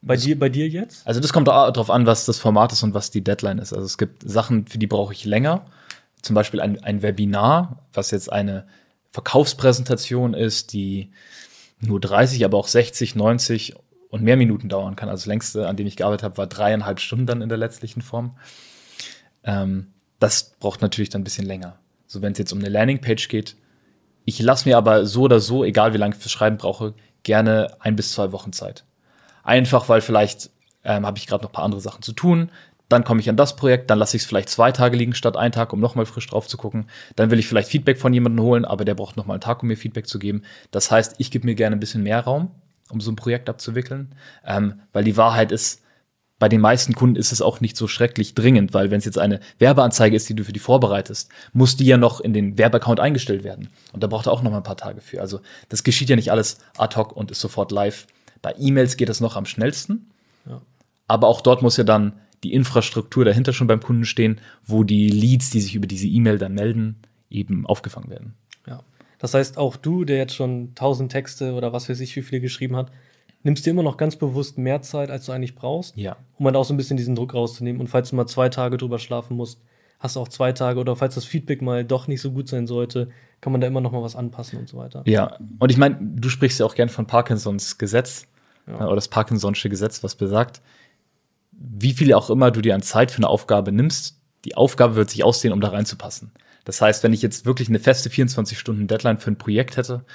Bei 0.02 0.16
das, 0.16 0.24
dir, 0.24 0.38
bei 0.38 0.50
dir 0.50 0.68
jetzt? 0.68 1.06
Also 1.06 1.20
das 1.20 1.32
kommt 1.32 1.48
darauf 1.48 1.90
an, 1.90 2.06
was 2.06 2.26
das 2.26 2.40
Format 2.40 2.72
ist 2.74 2.82
und 2.84 2.94
was 2.94 3.12
die 3.12 3.24
Deadline 3.24 3.60
ist. 3.60 3.72
Also 3.72 3.86
es 3.86 3.98
gibt 3.98 4.28
Sachen, 4.28 4.66
für 4.66 4.80
die 4.80 4.88
brauche 4.88 5.14
ich 5.14 5.26
länger. 5.26 5.66
Zum 6.22 6.34
Beispiel 6.34 6.60
ein, 6.60 6.84
ein 6.84 7.02
Webinar, 7.02 7.84
was 7.94 8.12
jetzt 8.12 8.32
eine 8.32 8.66
Verkaufspräsentation 9.12 10.34
ist, 10.34 10.74
die 10.74 11.12
nur 11.80 12.00
30, 12.00 12.44
aber 12.46 12.58
auch 12.58 12.68
60, 12.68 13.16
90 13.16 13.76
und 14.10 14.24
mehr 14.24 14.38
Minuten 14.38 14.70
dauern 14.70 14.96
kann. 14.96 15.10
Also 15.10 15.22
das 15.22 15.28
längste, 15.28 15.68
an 15.68 15.78
dem 15.78 15.88
ich 15.88 15.96
gearbeitet 15.96 16.24
habe, 16.24 16.38
war 16.38 16.48
dreieinhalb 16.48 17.00
Stunden 17.00 17.28
dann 17.28 17.42
in 17.42 17.50
der 17.50 17.58
letztlichen 17.58 18.02
Form. 18.02 18.38
Ähm, 19.44 19.94
das 20.22 20.54
braucht 20.60 20.82
natürlich 20.82 21.10
dann 21.10 21.22
ein 21.22 21.26
bisschen 21.26 21.48
länger. 21.48 21.78
So, 22.06 22.22
wenn 22.22 22.34
es 22.34 22.38
jetzt 22.38 22.54
um 22.54 22.60
eine 22.60 22.70
Landingpage 22.70 23.28
geht, 23.28 23.56
ich 24.24 24.40
lasse 24.40 24.70
mir 24.70 24.78
aber 24.78 25.06
so 25.06 25.24
oder 25.24 25.40
so, 25.40 25.64
egal 25.64 25.94
wie 25.94 25.98
lange 25.98 26.16
ich 26.16 26.22
fürs 26.22 26.32
Schreiben 26.32 26.58
brauche, 26.58 26.94
gerne 27.24 27.76
ein 27.80 27.96
bis 27.96 28.12
zwei 28.12 28.32
Wochen 28.32 28.54
Zeit. 28.54 28.86
Einfach, 29.44 29.90
weil 29.90 30.02
vielleicht 30.02 30.52
ähm, 30.84 31.06
habe 31.08 31.18
ich 31.18 31.26
gerade 31.26 31.44
noch 31.44 31.50
ein 31.50 31.54
paar 31.54 31.66
andere 31.66 31.82
Sachen 31.82 32.04
zu 32.04 32.14
tun. 32.14 32.52
Dann 32.88 33.04
komme 33.04 33.20
ich 33.20 33.30
an 33.30 33.38
das 33.38 33.56
Projekt, 33.56 33.90
dann 33.90 33.98
lasse 33.98 34.16
ich 34.16 34.24
es 34.24 34.28
vielleicht 34.28 34.50
zwei 34.50 34.72
Tage 34.72 34.96
liegen 34.96 35.16
statt 35.16 35.38
einen 35.38 35.54
Tag, 35.54 35.74
um 35.74 35.80
nochmal 35.80 36.06
frisch 36.06 36.28
drauf 36.28 36.48
zu 36.48 36.58
gucken. 36.58 36.88
Dann 37.16 37.32
will 37.32 37.40
ich 37.40 37.48
vielleicht 37.48 37.70
Feedback 37.70 37.98
von 37.98 38.14
jemandem 38.14 38.46
holen, 38.46 38.66
aber 38.66 38.86
der 38.86 38.94
braucht 38.94 39.18
nochmal 39.18 39.36
einen 39.36 39.42
Tag, 39.42 39.64
um 39.64 39.70
mir 39.70 39.78
Feedback 39.78 40.08
zu 40.08 40.20
geben. 40.20 40.44
Das 40.70 40.92
heißt, 40.92 41.16
ich 41.18 41.32
gebe 41.32 41.48
mir 41.48 41.56
gerne 41.56 41.76
ein 41.76 41.80
bisschen 41.80 42.04
mehr 42.04 42.20
Raum, 42.20 42.52
um 42.92 43.02
so 43.02 43.12
ein 43.12 43.16
Projekt 43.16 43.50
abzuwickeln, 43.50 44.14
ähm, 44.46 44.82
weil 44.94 45.04
die 45.04 45.18
Wahrheit 45.18 45.52
ist, 45.52 45.82
bei 46.42 46.50
den 46.50 46.60
meisten 46.60 46.96
Kunden 46.96 47.18
ist 47.18 47.32
es 47.32 47.40
auch 47.40 47.62
nicht 47.62 47.78
so 47.78 47.88
schrecklich 47.88 48.34
dringend, 48.34 48.74
weil 48.74 48.90
wenn 48.90 48.98
es 48.98 49.06
jetzt 49.06 49.20
eine 49.20 49.40
Werbeanzeige 49.60 50.16
ist, 50.16 50.28
die 50.28 50.34
du 50.34 50.44
für 50.44 50.54
die 50.54 50.60
vorbereitest, 50.60 51.30
muss 51.54 51.78
die 51.78 51.86
ja 51.86 51.98
noch 51.98 52.20
in 52.20 52.34
den 52.34 52.58
Werbeaccount 52.58 53.00
eingestellt 53.00 53.44
werden. 53.44 53.70
Und 53.94 54.02
da 54.02 54.08
braucht 54.08 54.26
er 54.26 54.32
auch 54.32 54.42
noch 54.42 54.50
mal 54.50 54.58
ein 54.58 54.64
paar 54.64 54.76
Tage 54.76 55.02
für. 55.02 55.22
Also 55.22 55.42
das 55.70 55.84
geschieht 55.84 56.10
ja 56.10 56.16
nicht 56.16 56.32
alles 56.32 56.58
ad 56.80 56.96
hoc 56.96 57.16
und 57.16 57.30
ist 57.30 57.42
sofort 57.42 57.72
live. 57.72 58.08
Bei 58.42 58.56
E-Mails 58.58 58.98
geht 58.98 59.08
das 59.08 59.22
noch 59.22 59.36
am 59.36 59.46
schnellsten. 59.46 60.10
Ja. 60.50 60.60
Aber 61.08 61.28
auch 61.28 61.42
dort 61.42 61.62
muss 61.62 61.78
ja 61.78 61.84
dann 61.84 62.14
die 62.44 62.56
Infrastruktur 62.56 63.24
dahinter 63.24 63.54
schon 63.54 63.68
beim 63.68 63.80
Kunden 63.80 64.06
stehen, 64.06 64.42
wo 64.66 64.84
die 64.84 65.10
Leads, 65.10 65.52
die 65.52 65.62
sich 65.62 65.76
über 65.76 65.86
diese 65.86 66.08
E-Mail 66.08 66.40
dann 66.40 66.56
melden, 66.56 67.04
eben 67.30 67.68
aufgefangen 67.68 68.10
werden. 68.10 68.34
Ja. 68.66 68.82
Das 69.20 69.36
heißt, 69.36 69.60
auch 69.60 69.76
du, 69.76 70.06
der 70.06 70.18
jetzt 70.18 70.34
schon 70.34 70.74
tausend 70.74 71.12
Texte 71.12 71.54
oder 71.54 71.72
was 71.72 71.88
weiß 71.88 72.00
ich, 72.00 72.16
wie 72.16 72.24
viele 72.24 72.42
geschrieben 72.42 72.78
hat, 72.78 72.92
nimmst 73.44 73.66
dir 73.66 73.72
immer 73.72 73.84
noch 73.84 73.98
ganz 73.98 74.16
bewusst 74.16 74.58
mehr 74.58 74.82
Zeit, 74.82 75.10
als 75.10 75.26
du 75.26 75.32
eigentlich 75.32 75.56
brauchst, 75.56 75.98
ja. 75.98 76.18
um 76.38 76.46
dann 76.46 76.56
auch 76.56 76.66
so 76.66 76.74
ein 76.74 76.78
bisschen 76.78 76.98
diesen 76.98 77.16
Druck 77.16 77.34
rauszunehmen. 77.34 77.82
Und 77.82 77.88
falls 77.88 78.10
du 78.10 78.16
mal 78.16 78.28
zwei 78.28 78.50
Tage 78.50 78.78
drüber 78.78 79.00
schlafen 79.00 79.36
musst, 79.38 79.62
hast 80.00 80.16
du 80.16 80.20
auch 80.20 80.28
zwei 80.28 80.52
Tage 80.52 80.80
oder 80.80 80.96
falls 80.96 81.16
das 81.16 81.26
Feedback 81.26 81.62
mal 81.62 81.86
doch 81.86 82.08
nicht 82.08 82.22
so 82.22 82.32
gut 82.32 82.48
sein 82.48 82.68
sollte, 82.68 83.10
kann 83.40 83.52
man 83.52 83.62
da 83.62 83.68
immer 83.68 83.82
noch 83.82 83.92
mal 83.92 84.02
was 84.02 84.16
anpassen 84.16 84.60
und 84.60 84.68
so 84.68 84.78
weiter. 84.78 85.04
Ja, 85.06 85.38
und 85.60 85.72
ich 85.72 85.78
meine, 85.78 85.98
du 86.02 86.30
sprichst 86.30 86.60
ja 86.60 86.66
auch 86.66 86.76
gern 86.76 86.90
von 86.90 87.08
Parkinsons 87.08 87.78
Gesetz. 87.78 88.28
ja. 88.68 88.86
oder 88.86 88.96
das 88.96 89.12
Parkinson'sche 89.12 89.70
Gesetz, 89.70 90.04
was 90.04 90.16
besagt, 90.16 90.62
wie 91.52 91.94
viel 91.94 92.14
auch 92.14 92.30
immer 92.30 92.52
du 92.52 92.62
dir 92.62 92.76
an 92.76 92.82
Zeit 92.82 93.12
für 93.12 93.18
eine 93.18 93.30
Aufgabe 93.30 93.72
nimmst, 93.72 94.20
die 94.46 94.56
Aufgabe 94.56 94.96
wird 94.96 95.10
sich 95.12 95.24
aussehen, 95.24 95.54
um 95.54 95.62
da 95.62 95.70
reinzupassen. 95.70 96.32
Das 96.66 96.82
heißt, 96.82 97.04
wenn 97.04 97.14
ich 97.14 97.22
jetzt 97.22 97.46
wirklich 97.46 97.70
eine 97.70 97.80
feste 97.80 98.10
24 98.10 98.58
Stunden 98.58 98.88
Deadline 98.88 99.18
für 99.18 99.32
ein 99.32 99.38
Projekt 99.38 99.78
hätte, 99.78 100.06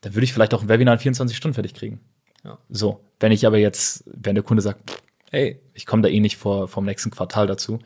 dann 0.00 0.14
würde 0.14 0.24
ich 0.24 0.32
vielleicht 0.32 0.54
auch 0.54 0.62
ein 0.62 0.68
Webinar 0.68 0.94
in 0.94 1.00
24 1.00 1.36
Stunden 1.36 1.54
fertig 1.54 1.74
kriegen. 1.74 2.00
Ja. 2.44 2.58
So, 2.68 3.00
wenn 3.20 3.32
ich 3.32 3.46
aber 3.46 3.58
jetzt, 3.58 4.04
wenn 4.06 4.34
der 4.34 4.44
Kunde 4.44 4.62
sagt, 4.62 5.02
ey, 5.30 5.60
ich 5.74 5.86
komme 5.86 6.02
da 6.02 6.08
eh 6.08 6.20
nicht 6.20 6.36
vor 6.36 6.68
vom 6.68 6.84
nächsten 6.84 7.10
Quartal 7.10 7.46
dazu, 7.46 7.78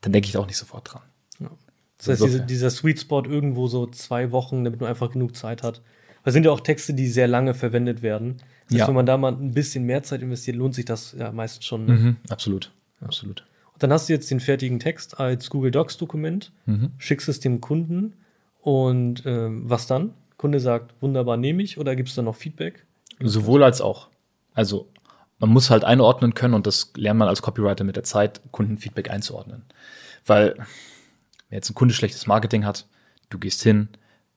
dann 0.00 0.12
denke 0.12 0.26
ich 0.26 0.32
da 0.32 0.40
auch 0.40 0.46
nicht 0.46 0.56
sofort 0.56 0.92
dran. 0.92 1.02
Ja. 1.40 1.50
Das 1.98 2.08
heißt, 2.08 2.24
diese, 2.24 2.40
dieser 2.42 2.70
Sweet 2.70 3.00
Spot 3.00 3.24
irgendwo 3.24 3.66
so 3.66 3.86
zwei 3.86 4.30
Wochen, 4.30 4.64
damit 4.64 4.80
man 4.80 4.88
einfach 4.88 5.10
genug 5.10 5.34
Zeit 5.34 5.62
hat. 5.62 5.82
Das 6.24 6.34
sind 6.34 6.44
ja 6.44 6.50
auch 6.50 6.60
Texte, 6.60 6.94
die 6.94 7.08
sehr 7.08 7.26
lange 7.26 7.54
verwendet 7.54 8.02
werden. 8.02 8.36
Das 8.66 8.74
heißt, 8.74 8.80
ja. 8.80 8.88
wenn 8.88 8.94
man 8.94 9.06
da 9.06 9.16
mal 9.16 9.32
ein 9.32 9.52
bisschen 9.52 9.84
mehr 9.84 10.02
Zeit 10.02 10.22
investiert, 10.22 10.56
lohnt 10.56 10.74
sich 10.74 10.84
das 10.84 11.16
ja 11.18 11.32
meistens 11.32 11.64
schon. 11.64 11.86
Ne? 11.86 11.92
Mhm, 11.92 12.16
absolut, 12.28 12.70
absolut. 13.00 13.44
Und 13.72 13.82
dann 13.82 13.92
hast 13.92 14.08
du 14.08 14.12
jetzt 14.12 14.30
den 14.30 14.40
fertigen 14.40 14.78
Text 14.78 15.18
als 15.18 15.50
Google 15.50 15.70
Docs 15.70 15.96
Dokument, 15.96 16.52
mhm. 16.66 16.90
schickst 16.98 17.28
es 17.28 17.40
dem 17.40 17.60
Kunden 17.60 18.14
und 18.60 19.22
ähm, 19.24 19.62
was 19.70 19.86
dann? 19.86 20.12
Kunde 20.36 20.60
sagt, 20.60 20.94
wunderbar, 21.00 21.36
nehme 21.36 21.62
ich 21.62 21.78
oder 21.78 21.96
gibt 21.96 22.10
es 22.10 22.14
da 22.14 22.22
noch 22.22 22.36
Feedback? 22.36 22.84
Sowohl 23.20 23.62
als 23.62 23.80
auch. 23.80 24.08
Also 24.54 24.90
man 25.38 25.50
muss 25.50 25.70
halt 25.70 25.84
einordnen 25.84 26.34
können 26.34 26.54
und 26.54 26.66
das 26.66 26.92
lernt 26.96 27.18
man 27.18 27.28
als 27.28 27.42
Copywriter 27.42 27.84
mit 27.84 27.96
der 27.96 28.04
Zeit, 28.04 28.40
Kundenfeedback 28.50 29.10
einzuordnen. 29.10 29.64
Weil, 30.26 30.56
wenn 31.48 31.56
jetzt 31.56 31.70
ein 31.70 31.74
Kunde 31.74 31.94
schlechtes 31.94 32.26
Marketing 32.26 32.64
hat, 32.64 32.86
du 33.30 33.38
gehst 33.38 33.62
hin, 33.62 33.88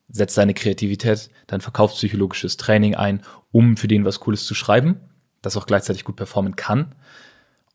setzt 0.09 0.37
deine 0.37 0.53
Kreativität, 0.53 1.29
dein 1.47 1.61
verkaufspsychologisches 1.61 2.57
Training 2.57 2.95
ein, 2.95 3.21
um 3.51 3.77
für 3.77 3.87
den 3.87 4.05
was 4.05 4.19
Cooles 4.19 4.45
zu 4.45 4.53
schreiben, 4.53 4.99
das 5.41 5.57
auch 5.57 5.65
gleichzeitig 5.65 6.03
gut 6.03 6.17
performen 6.17 6.55
kann. 6.55 6.93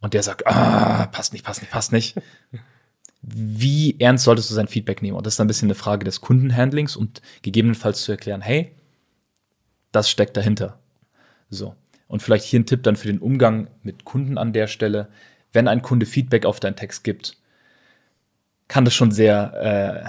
Und 0.01 0.15
der 0.15 0.23
sagt, 0.23 0.47
ah, 0.47 1.07
passt 1.07 1.33
nicht, 1.33 1.45
passt 1.45 1.63
nicht, 1.63 1.73
passt 1.73 1.93
nicht. 1.93 2.17
Wie 3.23 3.99
ernst 3.99 4.25
solltest 4.25 4.51
du 4.51 4.55
sein 4.55 4.69
Feedback 4.69 5.03
nehmen? 5.03 5.17
Und 5.17 5.27
das 5.27 5.35
ist 5.35 5.41
ein 5.41 5.47
bisschen 5.47 5.67
eine 5.67 5.75
Frage 5.75 6.05
des 6.05 6.21
Kundenhandlings 6.21 6.95
und 6.95 7.23
gegebenenfalls 7.43 8.03
zu 8.03 8.13
erklären, 8.13 8.43
hey, 8.43 8.77
das 9.91 10.11
steckt 10.11 10.37
dahinter. 10.37 10.79
So. 11.51 11.75
Und 12.09 12.23
vielleicht 12.23 12.45
hier 12.45 12.61
ein 12.61 12.67
Tipp 12.67 12.83
dann 12.83 12.97
für 12.97 13.09
den 13.09 13.19
Umgang 13.19 13.69
mit 13.83 14.05
Kunden 14.05 14.39
an 14.39 14.53
der 14.53 14.67
Stelle. 14.67 15.09
Wenn 15.53 15.69
ein 15.69 15.83
Kunde 15.83 16.07
Feedback 16.07 16.45
auf 16.47 16.61
deinen 16.61 16.77
Text 16.77 17.05
gibt, 17.05 17.37
kann 18.69 18.85
das 18.85 18.95
schon 18.95 19.11
sehr 19.11 20.05
äh, 20.05 20.09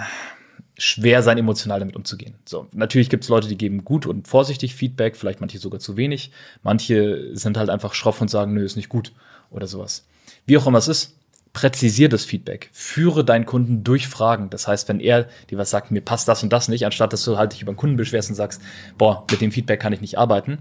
schwer 0.78 1.22
sein, 1.22 1.38
emotional 1.38 1.80
damit 1.80 1.96
umzugehen. 1.96 2.34
So, 2.44 2.68
natürlich 2.72 3.10
gibt 3.10 3.24
es 3.24 3.30
Leute, 3.30 3.48
die 3.48 3.58
geben 3.58 3.84
gut 3.84 4.06
und 4.06 4.28
vorsichtig 4.28 4.74
Feedback, 4.74 5.16
vielleicht 5.16 5.40
manche 5.40 5.58
sogar 5.58 5.80
zu 5.80 5.96
wenig. 5.96 6.30
Manche 6.62 7.36
sind 7.36 7.56
halt 7.56 7.68
einfach 7.68 7.94
schroff 7.94 8.20
und 8.20 8.28
sagen, 8.28 8.54
nö, 8.54 8.64
ist 8.64 8.76
nicht 8.76 8.88
gut 8.88 9.12
oder 9.50 9.66
sowas. 9.66 10.06
Wie 10.46 10.56
auch 10.56 10.66
immer 10.66 10.78
es 10.78 10.88
ist, 10.88 11.16
präzisier 11.52 12.08
das 12.08 12.24
Feedback. 12.24 12.70
Führe 12.72 13.24
deinen 13.24 13.46
Kunden 13.46 13.82
durch 13.82 14.06
Fragen. 14.06 14.50
Das 14.50 14.68
heißt, 14.68 14.88
wenn 14.88 15.00
er 15.00 15.28
dir 15.50 15.58
was 15.58 15.70
sagt, 15.70 15.90
mir 15.90 16.00
passt 16.00 16.28
das 16.28 16.42
und 16.42 16.52
das 16.52 16.68
nicht, 16.68 16.86
anstatt 16.86 17.12
dass 17.12 17.24
du 17.24 17.36
halt 17.36 17.52
dich 17.52 17.62
über 17.62 17.72
den 17.72 17.76
Kunden 17.76 17.96
beschwerst 17.96 18.30
und 18.30 18.36
sagst, 18.36 18.62
boah, 18.96 19.26
mit 19.30 19.40
dem 19.40 19.50
Feedback 19.50 19.80
kann 19.80 19.92
ich 19.92 20.00
nicht 20.00 20.18
arbeiten, 20.18 20.58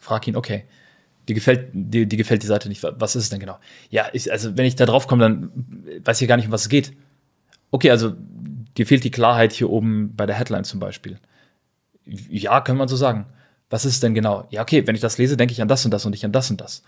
frag 0.00 0.26
ihn, 0.26 0.36
okay, 0.36 0.64
dir 1.28 1.34
gefällt, 1.34 1.70
dir, 1.72 2.06
dir 2.06 2.16
gefällt 2.16 2.42
die 2.42 2.48
Seite 2.48 2.68
nicht. 2.68 2.82
Was 2.82 3.16
ist 3.16 3.24
es 3.24 3.30
denn 3.30 3.40
genau? 3.40 3.58
Ja, 3.90 4.08
ich, 4.12 4.30
also 4.32 4.56
wenn 4.56 4.66
ich 4.66 4.76
da 4.76 4.86
drauf 4.86 5.06
komme, 5.06 5.22
dann 5.22 5.50
weiß 6.04 6.20
ich 6.20 6.28
gar 6.28 6.36
nicht, 6.36 6.46
um 6.46 6.52
was 6.52 6.62
es 6.62 6.68
geht. 6.68 6.92
Okay, 7.70 7.90
also 7.90 8.14
dir 8.76 8.86
fehlt 8.86 9.04
die 9.04 9.10
Klarheit 9.10 9.52
hier 9.52 9.70
oben 9.70 10.14
bei 10.16 10.26
der 10.26 10.36
Headline 10.36 10.64
zum 10.64 10.80
Beispiel. 10.80 11.18
Ja, 12.04 12.60
kann 12.60 12.76
man 12.76 12.88
so 12.88 12.96
sagen. 12.96 13.26
Was 13.68 13.84
ist 13.84 13.94
es 13.94 14.00
denn 14.00 14.14
genau? 14.14 14.48
Ja, 14.50 14.62
okay, 14.62 14.84
wenn 14.86 14.96
ich 14.96 15.00
das 15.00 15.18
lese, 15.18 15.36
denke 15.36 15.52
ich 15.52 15.62
an 15.62 15.68
das 15.68 15.84
und 15.84 15.92
das 15.92 16.04
und 16.04 16.10
nicht 16.10 16.24
an 16.24 16.32
das 16.32 16.50
und 16.50 16.60
das. 16.60 16.82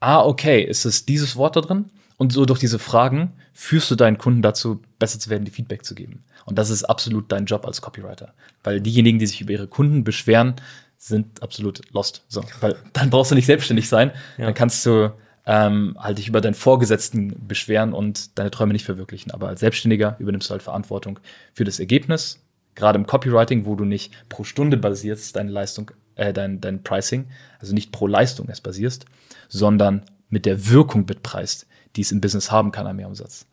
Ah, 0.00 0.22
okay, 0.22 0.62
ist 0.62 0.84
es 0.84 1.06
dieses 1.06 1.36
Wort 1.36 1.54
da 1.54 1.60
drin? 1.60 1.86
Und 2.16 2.32
so 2.32 2.46
durch 2.46 2.58
diese 2.58 2.78
Fragen 2.78 3.32
führst 3.52 3.90
du 3.90 3.94
deinen 3.94 4.18
Kunden 4.18 4.42
dazu, 4.42 4.82
besser 4.98 5.20
zu 5.20 5.30
werden, 5.30 5.44
die 5.44 5.50
Feedback 5.50 5.84
zu 5.84 5.94
geben. 5.94 6.24
Und 6.46 6.58
das 6.58 6.70
ist 6.70 6.84
absolut 6.84 7.30
dein 7.30 7.46
Job 7.46 7.66
als 7.66 7.80
Copywriter. 7.80 8.34
Weil 8.64 8.80
diejenigen, 8.80 9.18
die 9.18 9.26
sich 9.26 9.40
über 9.40 9.52
ihre 9.52 9.68
Kunden 9.68 10.02
beschweren, 10.02 10.54
sind 10.98 11.42
absolut 11.42 11.82
lost. 11.92 12.24
So, 12.28 12.42
weil 12.60 12.76
dann 12.92 13.10
brauchst 13.10 13.30
du 13.30 13.34
nicht 13.34 13.46
selbstständig 13.46 13.88
sein. 13.88 14.12
Ja. 14.38 14.46
Dann 14.46 14.54
kannst 14.54 14.84
du 14.86 15.12
ähm, 15.46 15.96
halt 15.98 16.18
dich 16.18 16.28
über 16.28 16.40
deinen 16.40 16.54
Vorgesetzten 16.54 17.46
beschweren 17.46 17.92
und 17.92 18.36
deine 18.38 18.50
Träume 18.50 18.72
nicht 18.72 18.84
verwirklichen. 18.84 19.30
Aber 19.30 19.48
als 19.48 19.60
Selbstständiger 19.60 20.16
übernimmst 20.18 20.48
du 20.48 20.52
halt 20.52 20.62
Verantwortung 20.62 21.20
für 21.52 21.64
das 21.64 21.78
Ergebnis. 21.78 22.42
Gerade 22.74 22.98
im 22.98 23.06
Copywriting, 23.06 23.64
wo 23.64 23.74
du 23.74 23.84
nicht 23.84 24.12
pro 24.28 24.44
Stunde 24.44 24.76
basierst, 24.76 25.36
deine 25.36 25.50
Leistung, 25.50 25.92
äh, 26.16 26.32
dein, 26.32 26.60
dein 26.60 26.82
Pricing, 26.82 27.28
also 27.58 27.72
nicht 27.72 27.92
pro 27.92 28.06
Leistung 28.06 28.48
erst 28.48 28.64
basierst, 28.64 29.06
sondern 29.48 30.02
mit 30.28 30.44
der 30.44 30.68
Wirkung 30.68 31.06
mitpreist, 31.06 31.66
die 31.94 32.00
es 32.02 32.12
im 32.12 32.20
Business 32.20 32.50
haben 32.50 32.72
kann 32.72 32.86
am 32.86 32.96
Mehrumsatz. 32.96 33.46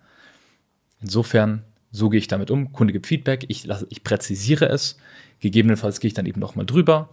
Insofern, 1.00 1.64
so 1.92 2.10
gehe 2.10 2.18
ich 2.18 2.28
damit 2.28 2.50
um. 2.50 2.74
Kunde 2.74 2.92
gibt 2.92 3.06
Feedback, 3.06 3.46
ich, 3.50 3.66
lasse, 3.66 3.86
ich 3.90 4.04
präzisiere 4.04 4.66
es. 4.66 4.98
Gegebenenfalls 5.40 6.00
gehe 6.00 6.08
ich 6.08 6.14
dann 6.14 6.26
eben 6.26 6.40
nochmal 6.40 6.66
drüber, 6.66 7.10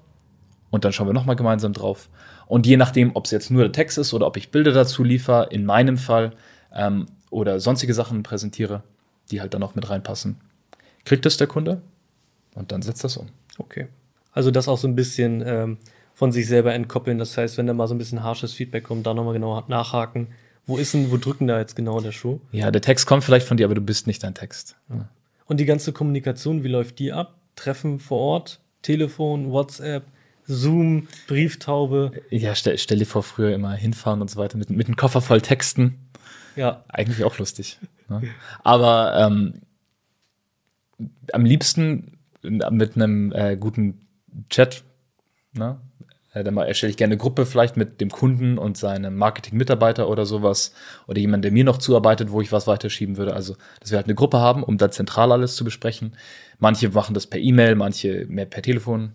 und 0.70 0.84
dann 0.84 0.92
schauen 0.92 1.08
wir 1.08 1.12
nochmal 1.12 1.36
gemeinsam 1.36 1.72
drauf. 1.72 2.08
Und 2.46 2.66
je 2.66 2.76
nachdem, 2.76 3.14
ob 3.14 3.26
es 3.26 3.30
jetzt 3.30 3.50
nur 3.50 3.62
der 3.62 3.72
Text 3.72 3.98
ist 3.98 4.12
oder 4.12 4.26
ob 4.26 4.36
ich 4.36 4.50
Bilder 4.50 4.72
dazu 4.72 5.04
liefere, 5.04 5.48
in 5.50 5.64
meinem 5.64 5.96
Fall, 5.96 6.32
ähm, 6.72 7.06
oder 7.30 7.60
sonstige 7.60 7.94
Sachen 7.94 8.22
präsentiere, 8.22 8.82
die 9.30 9.40
halt 9.40 9.54
dann 9.54 9.60
noch 9.60 9.74
mit 9.74 9.88
reinpassen, 9.88 10.40
kriegt 11.04 11.24
es 11.26 11.36
der 11.36 11.46
Kunde 11.46 11.80
und 12.54 12.72
dann 12.72 12.82
setzt 12.82 13.04
das 13.04 13.16
um. 13.16 13.28
Okay. 13.58 13.88
Also 14.32 14.50
das 14.50 14.68
auch 14.68 14.78
so 14.78 14.88
ein 14.88 14.96
bisschen 14.96 15.42
ähm, 15.46 15.78
von 16.14 16.32
sich 16.32 16.46
selber 16.46 16.74
entkoppeln. 16.74 17.18
Das 17.18 17.36
heißt, 17.36 17.56
wenn 17.58 17.66
da 17.66 17.72
mal 17.72 17.86
so 17.86 17.94
ein 17.94 17.98
bisschen 17.98 18.22
harsches 18.22 18.52
Feedback 18.52 18.84
kommt, 18.84 19.06
da 19.06 19.14
nochmal 19.14 19.34
genau 19.34 19.62
nachhaken. 19.68 20.28
Wo 20.66 20.76
ist 20.76 20.94
denn, 20.94 21.10
wo 21.10 21.16
drücken 21.16 21.46
da 21.46 21.58
jetzt 21.58 21.74
genau 21.74 22.00
der 22.00 22.12
Schuh? 22.12 22.40
Ja, 22.52 22.70
der 22.70 22.82
Text 22.82 23.06
kommt 23.06 23.24
vielleicht 23.24 23.46
von 23.46 23.56
dir, 23.56 23.64
aber 23.64 23.74
du 23.74 23.80
bist 23.80 24.06
nicht 24.06 24.22
dein 24.22 24.34
Text. 24.34 24.76
Ja. 24.88 25.08
Und 25.46 25.58
die 25.58 25.64
ganze 25.64 25.92
Kommunikation, 25.92 26.62
wie 26.62 26.68
läuft 26.68 26.98
die 26.98 27.12
ab? 27.12 27.38
Treffen 27.56 27.98
vor 27.98 28.18
Ort, 28.18 28.60
Telefon, 28.82 29.50
WhatsApp, 29.50 30.04
Zoom, 30.50 31.08
Brieftaube. 31.26 32.12
Ja, 32.30 32.54
stell, 32.54 32.76
stell 32.78 32.98
dir 32.98 33.06
vor, 33.06 33.22
früher 33.22 33.54
immer 33.54 33.72
hinfahren 33.72 34.20
und 34.20 34.30
so 34.30 34.38
weiter 34.38 34.58
mit, 34.58 34.70
mit 34.70 34.86
einem 34.86 34.96
Koffer 34.96 35.20
voll 35.20 35.40
Texten. 35.40 35.98
Ja. 36.56 36.84
Eigentlich 36.88 37.24
auch 37.24 37.38
lustig. 37.38 37.78
Ne? 38.08 38.22
Aber 38.64 39.16
ähm, 39.16 39.62
am 41.32 41.44
liebsten 41.44 42.18
mit 42.42 42.96
einem 42.96 43.32
äh, 43.32 43.56
guten 43.56 44.06
Chat. 44.48 44.82
Ne? 45.52 45.80
Äh, 46.32 46.44
dann 46.44 46.56
erstelle 46.56 46.90
ich 46.90 46.96
gerne 46.96 47.12
eine 47.12 47.18
Gruppe 47.18 47.46
vielleicht 47.46 47.76
mit 47.76 48.00
dem 48.00 48.10
Kunden 48.10 48.58
und 48.58 48.76
seinem 48.76 49.16
Marketing-Mitarbeiter 49.16 50.08
oder 50.08 50.26
sowas. 50.26 50.74
Oder 51.06 51.18
jemand, 51.18 51.44
der 51.44 51.52
mir 51.52 51.64
noch 51.64 51.78
zuarbeitet, 51.78 52.30
wo 52.30 52.40
ich 52.40 52.52
was 52.52 52.66
weiterschieben 52.66 53.16
würde. 53.16 53.34
Also, 53.34 53.56
dass 53.80 53.90
wir 53.90 53.96
halt 53.96 54.06
eine 54.06 54.14
Gruppe 54.14 54.38
haben, 54.38 54.62
um 54.62 54.78
da 54.78 54.90
zentral 54.90 55.32
alles 55.32 55.56
zu 55.56 55.64
besprechen. 55.64 56.16
Manche 56.58 56.88
machen 56.90 57.14
das 57.14 57.26
per 57.26 57.40
E-Mail, 57.40 57.74
manche 57.74 58.26
mehr 58.28 58.46
per 58.46 58.62
Telefon. 58.62 59.12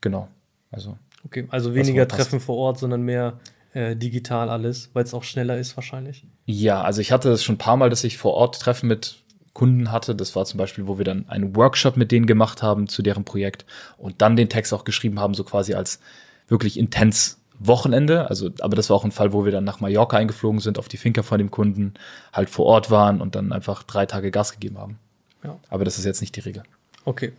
Genau. 0.00 0.28
Also, 0.72 0.98
okay, 1.24 1.46
also 1.50 1.74
weniger 1.74 2.08
Treffen 2.08 2.40
vor 2.40 2.56
Ort, 2.56 2.78
sondern 2.78 3.02
mehr 3.02 3.38
äh, 3.74 3.94
digital 3.94 4.50
alles, 4.50 4.90
weil 4.94 5.04
es 5.04 5.14
auch 5.14 5.22
schneller 5.22 5.58
ist 5.58 5.76
wahrscheinlich. 5.76 6.26
Ja, 6.46 6.82
also 6.82 7.00
ich 7.00 7.12
hatte 7.12 7.30
es 7.30 7.44
schon 7.44 7.54
ein 7.54 7.58
paar 7.58 7.76
Mal, 7.76 7.90
dass 7.90 8.02
ich 8.04 8.18
vor 8.18 8.34
Ort 8.34 8.58
Treffen 8.60 8.88
mit 8.88 9.22
Kunden 9.52 9.92
hatte. 9.92 10.14
Das 10.14 10.34
war 10.34 10.44
zum 10.44 10.58
Beispiel, 10.58 10.86
wo 10.86 10.98
wir 10.98 11.04
dann 11.04 11.28
einen 11.28 11.54
Workshop 11.54 11.96
mit 11.96 12.10
denen 12.10 12.26
gemacht 12.26 12.62
haben 12.62 12.88
zu 12.88 13.02
deren 13.02 13.24
Projekt 13.24 13.64
und 13.98 14.22
dann 14.22 14.36
den 14.36 14.48
Text 14.48 14.72
auch 14.72 14.84
geschrieben 14.84 15.20
haben, 15.20 15.34
so 15.34 15.44
quasi 15.44 15.74
als 15.74 16.00
wirklich 16.48 16.78
intens 16.78 17.38
Wochenende. 17.58 18.28
Also, 18.28 18.50
aber 18.60 18.76
das 18.76 18.90
war 18.90 18.96
auch 18.96 19.04
ein 19.04 19.12
Fall, 19.12 19.32
wo 19.32 19.44
wir 19.44 19.52
dann 19.52 19.64
nach 19.64 19.80
Mallorca 19.80 20.16
eingeflogen 20.16 20.60
sind, 20.60 20.78
auf 20.78 20.88
die 20.88 20.96
Finca 20.96 21.22
von 21.22 21.38
dem 21.38 21.50
Kunden, 21.50 21.94
halt 22.32 22.50
vor 22.50 22.66
Ort 22.66 22.90
waren 22.90 23.20
und 23.20 23.34
dann 23.34 23.52
einfach 23.52 23.82
drei 23.82 24.06
Tage 24.06 24.30
Gas 24.30 24.52
gegeben 24.52 24.78
haben. 24.78 24.98
Ja. 25.44 25.58
Aber 25.68 25.84
das 25.84 25.98
ist 25.98 26.04
jetzt 26.04 26.20
nicht 26.20 26.34
die 26.36 26.40
Regel. 26.40 26.62
Okay. 27.04 27.32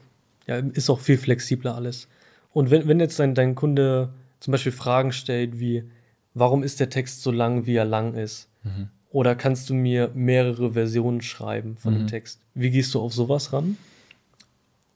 Ja, 0.48 0.58
ist 0.58 0.89
auch 0.89 1.00
viel 1.00 1.17
flexibler 1.17 1.76
alles. 1.76 2.08
Und 2.54 2.72
wenn, 2.72 2.88
wenn 2.88 3.00
jetzt 3.00 3.20
dein, 3.20 3.36
dein 3.36 3.56
Kunde 3.56 4.10
zum 4.39 4.52
Beispiel 4.52 4.72
Fragen 4.72 5.12
stellt 5.12 5.60
wie, 5.60 5.89
warum 6.34 6.63
ist 6.63 6.80
der 6.80 6.89
Text 6.89 7.24
so 7.24 7.32
lang, 7.32 7.66
wie 7.66 7.76
er 7.76 7.86
lang 7.86 8.13
ist? 8.13 8.50
Mhm. 8.63 8.89
Oder 9.10 9.36
kannst 9.36 9.70
du 9.70 9.74
mir 9.74 10.12
mehrere 10.13 10.74
Versionen 10.74 11.22
schreiben 11.22 11.78
von 11.78 11.94
mhm. 11.94 11.98
dem 12.00 12.08
Text? 12.08 12.39
Wie 12.54 12.72
gehst 12.72 12.94
du 12.94 13.02
auf 13.02 13.13
sowas 13.13 13.54
ran? 13.54 13.78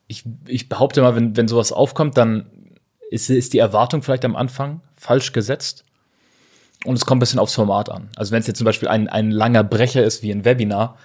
Ich, 0.07 0.23
ich 0.47 0.69
behaupte 0.69 1.01
mal, 1.01 1.15
wenn, 1.15 1.35
wenn 1.35 1.47
sowas 1.47 1.71
aufkommt, 1.71 2.17
dann 2.17 2.45
ist, 3.11 3.29
ist 3.29 3.53
die 3.53 3.59
Erwartung 3.59 4.01
vielleicht 4.01 4.25
am 4.25 4.35
Anfang 4.35 4.81
falsch 4.95 5.33
gesetzt. 5.33 5.83
Und 6.85 6.95
es 6.95 7.05
kommt 7.05 7.17
ein 7.17 7.21
bisschen 7.21 7.39
aufs 7.39 7.55
Format 7.55 7.89
an. 7.89 8.09
Also 8.15 8.31
wenn 8.31 8.39
es 8.39 8.47
jetzt 8.47 8.57
zum 8.57 8.65
Beispiel 8.65 8.87
ein, 8.87 9.07
ein 9.07 9.31
langer 9.31 9.63
Brecher 9.63 10.03
ist 10.03 10.23
wie 10.23 10.31
ein 10.31 10.45
Webinar, 10.45 10.97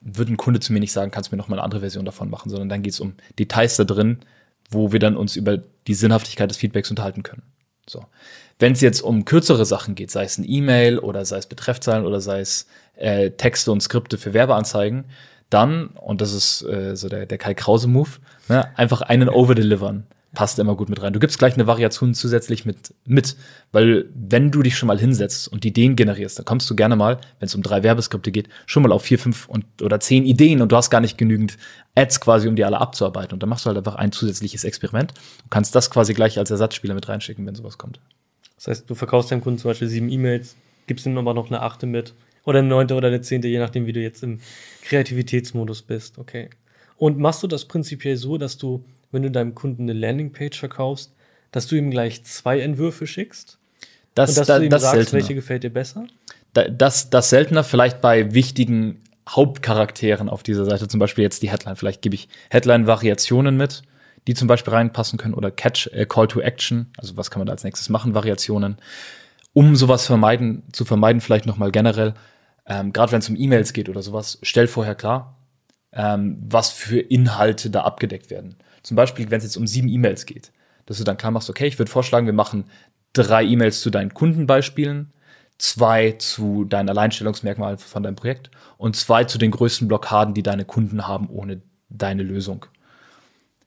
würde 0.00 0.32
ein 0.32 0.36
Kunde 0.36 0.60
zu 0.60 0.72
mir 0.72 0.80
nicht 0.80 0.92
sagen, 0.92 1.10
kannst 1.10 1.30
du 1.32 1.34
mir 1.34 1.38
noch 1.38 1.48
mal 1.48 1.56
eine 1.56 1.64
andere 1.64 1.80
Version 1.80 2.04
davon 2.04 2.28
machen, 2.28 2.50
sondern 2.50 2.68
dann 2.68 2.82
geht 2.82 2.92
es 2.92 3.00
um 3.00 3.14
Details 3.38 3.76
da 3.76 3.84
drin, 3.84 4.18
wo 4.70 4.92
wir 4.92 5.00
dann 5.00 5.16
uns 5.16 5.36
über 5.36 5.58
die 5.86 5.94
Sinnhaftigkeit 5.94 6.50
des 6.50 6.56
Feedbacks 6.56 6.90
unterhalten 6.90 7.22
können. 7.22 7.42
So. 7.88 8.04
Wenn 8.58 8.72
es 8.72 8.80
jetzt 8.80 9.00
um 9.00 9.24
kürzere 9.24 9.66
Sachen 9.66 9.94
geht, 9.94 10.10
sei 10.10 10.24
es 10.24 10.38
ein 10.38 10.48
E-Mail 10.48 10.98
oder 10.98 11.24
sei 11.24 11.38
es 11.38 11.46
Betreffzeilen 11.46 12.06
oder 12.06 12.20
sei 12.20 12.40
es 12.40 12.66
äh, 12.96 13.30
Texte 13.30 13.72
und 13.72 13.82
Skripte 13.82 14.16
für 14.16 14.32
Werbeanzeigen, 14.32 15.04
dann, 15.50 15.88
und 15.88 16.20
das 16.20 16.32
ist 16.32 16.62
äh, 16.62 16.96
so 16.96 17.08
der, 17.08 17.26
der 17.26 17.38
Kai 17.38 17.54
Krause-Move, 17.54 18.10
ne, 18.48 18.76
einfach 18.76 19.02
einen 19.02 19.28
overdelivern. 19.28 20.06
Passt 20.34 20.58
immer 20.58 20.76
gut 20.76 20.88
mit 20.88 21.02
rein. 21.02 21.12
Du 21.12 21.20
gibst 21.20 21.38
gleich 21.38 21.54
eine 21.54 21.66
Variation 21.66 22.14
zusätzlich 22.14 22.64
mit, 22.64 22.94
mit, 23.06 23.36
weil 23.72 24.06
wenn 24.14 24.50
du 24.50 24.62
dich 24.62 24.76
schon 24.76 24.86
mal 24.88 24.98
hinsetzt 24.98 25.48
und 25.48 25.64
Ideen 25.64 25.96
generierst, 25.96 26.38
dann 26.38 26.44
kommst 26.44 26.68
du 26.68 26.76
gerne 26.76 26.96
mal, 26.96 27.18
wenn 27.38 27.46
es 27.46 27.54
um 27.54 27.62
drei 27.62 27.82
Werbeskripte 27.82 28.32
geht, 28.32 28.48
schon 28.66 28.82
mal 28.82 28.92
auf 28.92 29.02
vier, 29.02 29.18
fünf 29.18 29.48
und, 29.48 29.64
oder 29.82 30.00
zehn 30.00 30.24
Ideen 30.24 30.60
und 30.60 30.72
du 30.72 30.76
hast 30.76 30.90
gar 30.90 31.00
nicht 31.00 31.16
genügend 31.16 31.56
Ads 31.94 32.20
quasi, 32.20 32.48
um 32.48 32.56
die 32.56 32.64
alle 32.64 32.80
abzuarbeiten. 32.80 33.32
Und 33.34 33.42
dann 33.42 33.48
machst 33.48 33.64
du 33.64 33.68
halt 33.68 33.78
einfach 33.78 33.94
ein 33.94 34.12
zusätzliches 34.12 34.64
Experiment 34.64 35.14
und 35.42 35.50
kannst 35.50 35.74
das 35.74 35.90
quasi 35.90 36.14
gleich 36.14 36.38
als 36.38 36.50
Ersatzspieler 36.50 36.94
mit 36.94 37.08
reinschicken, 37.08 37.46
wenn 37.46 37.54
sowas 37.54 37.78
kommt. 37.78 38.00
Das 38.56 38.68
heißt, 38.68 38.90
du 38.90 38.94
verkaufst 38.94 39.30
deinem 39.30 39.40
Kunden 39.40 39.58
zum 39.58 39.70
Beispiel 39.70 39.88
sieben 39.88 40.10
E-Mails, 40.10 40.56
gibst 40.86 41.06
ihm 41.06 41.16
aber 41.18 41.34
noch 41.34 41.48
eine 41.48 41.62
achte 41.62 41.86
mit 41.86 42.14
oder 42.44 42.58
eine 42.58 42.68
neunte 42.68 42.94
oder 42.94 43.08
eine 43.08 43.20
zehnte, 43.20 43.48
je 43.48 43.58
nachdem, 43.58 43.86
wie 43.86 43.92
du 43.92 44.00
jetzt 44.00 44.22
im 44.22 44.40
Kreativitätsmodus 44.82 45.82
bist. 45.82 46.18
Okay. 46.18 46.50
Und 46.96 47.18
machst 47.18 47.42
du 47.42 47.46
das 47.46 47.64
prinzipiell 47.64 48.16
so, 48.16 48.38
dass 48.38 48.56
du 48.56 48.84
wenn 49.14 49.22
du 49.22 49.30
deinem 49.30 49.54
Kunden 49.54 49.84
eine 49.84 49.92
Landingpage 49.92 50.58
verkaufst, 50.58 51.14
dass 51.52 51.66
du 51.66 51.76
ihm 51.76 51.90
gleich 51.90 52.24
zwei 52.24 52.60
Entwürfe 52.60 53.06
schickst? 53.06 53.58
Das, 54.14 54.30
und 54.30 54.38
dass 54.38 54.46
da, 54.46 54.58
du 54.58 54.64
ihm 54.64 54.70
das 54.70 54.82
sagst, 54.82 54.94
seltener. 54.96 55.20
welche 55.20 55.34
gefällt 55.34 55.64
dir 55.64 55.72
besser? 55.72 56.06
Da, 56.52 56.68
das, 56.68 57.10
das 57.10 57.30
seltener 57.30 57.64
vielleicht 57.64 58.00
bei 58.00 58.34
wichtigen 58.34 59.02
Hauptcharakteren 59.28 60.28
auf 60.28 60.42
dieser 60.42 60.64
Seite, 60.64 60.86
zum 60.88 61.00
Beispiel 61.00 61.24
jetzt 61.24 61.42
die 61.42 61.50
Headline. 61.50 61.76
Vielleicht 61.76 62.02
gebe 62.02 62.14
ich 62.14 62.28
Headline-Variationen 62.50 63.56
mit, 63.56 63.82
die 64.26 64.34
zum 64.34 64.48
Beispiel 64.48 64.72
reinpassen 64.72 65.18
können 65.18 65.34
oder 65.34 65.50
Catch, 65.50 65.88
äh, 65.92 66.06
Call 66.06 66.28
to 66.28 66.40
Action, 66.40 66.86
also 66.96 67.16
was 67.16 67.30
kann 67.30 67.40
man 67.40 67.46
da 67.46 67.52
als 67.52 67.64
nächstes 67.64 67.88
machen, 67.88 68.14
Variationen, 68.14 68.76
um 69.52 69.76
sowas 69.76 70.06
vermeiden, 70.06 70.62
zu 70.72 70.84
vermeiden, 70.84 71.20
vielleicht 71.20 71.46
nochmal 71.46 71.70
generell, 71.70 72.14
ähm, 72.66 72.92
gerade 72.92 73.12
wenn 73.12 73.20
es 73.20 73.28
um 73.28 73.36
E-Mails 73.36 73.72
geht 73.72 73.88
oder 73.88 74.02
sowas, 74.02 74.38
stell 74.42 74.66
vorher 74.66 74.94
klar, 74.94 75.36
ähm, 75.94 76.38
was 76.46 76.70
für 76.70 76.98
Inhalte 77.00 77.70
da 77.70 77.82
abgedeckt 77.82 78.30
werden. 78.30 78.56
Zum 78.82 78.96
Beispiel, 78.96 79.30
wenn 79.30 79.38
es 79.38 79.44
jetzt 79.44 79.56
um 79.56 79.66
sieben 79.66 79.88
E-Mails 79.88 80.26
geht, 80.26 80.52
dass 80.86 80.98
du 80.98 81.04
dann 81.04 81.16
klar 81.16 81.32
machst, 81.32 81.48
okay, 81.48 81.66
ich 81.66 81.78
würde 81.78 81.90
vorschlagen, 81.90 82.26
wir 82.26 82.32
machen 82.32 82.64
drei 83.12 83.44
E-Mails 83.44 83.80
zu 83.80 83.90
deinen 83.90 84.12
Kundenbeispielen, 84.12 85.12
zwei 85.56 86.12
zu 86.12 86.64
deinen 86.64 86.88
Alleinstellungsmerkmalen 86.88 87.78
von 87.78 88.02
deinem 88.02 88.16
Projekt 88.16 88.50
und 88.76 88.96
zwei 88.96 89.24
zu 89.24 89.38
den 89.38 89.52
größten 89.52 89.88
Blockaden, 89.88 90.34
die 90.34 90.42
deine 90.42 90.64
Kunden 90.64 91.06
haben 91.06 91.28
ohne 91.28 91.62
deine 91.88 92.22
Lösung. 92.22 92.66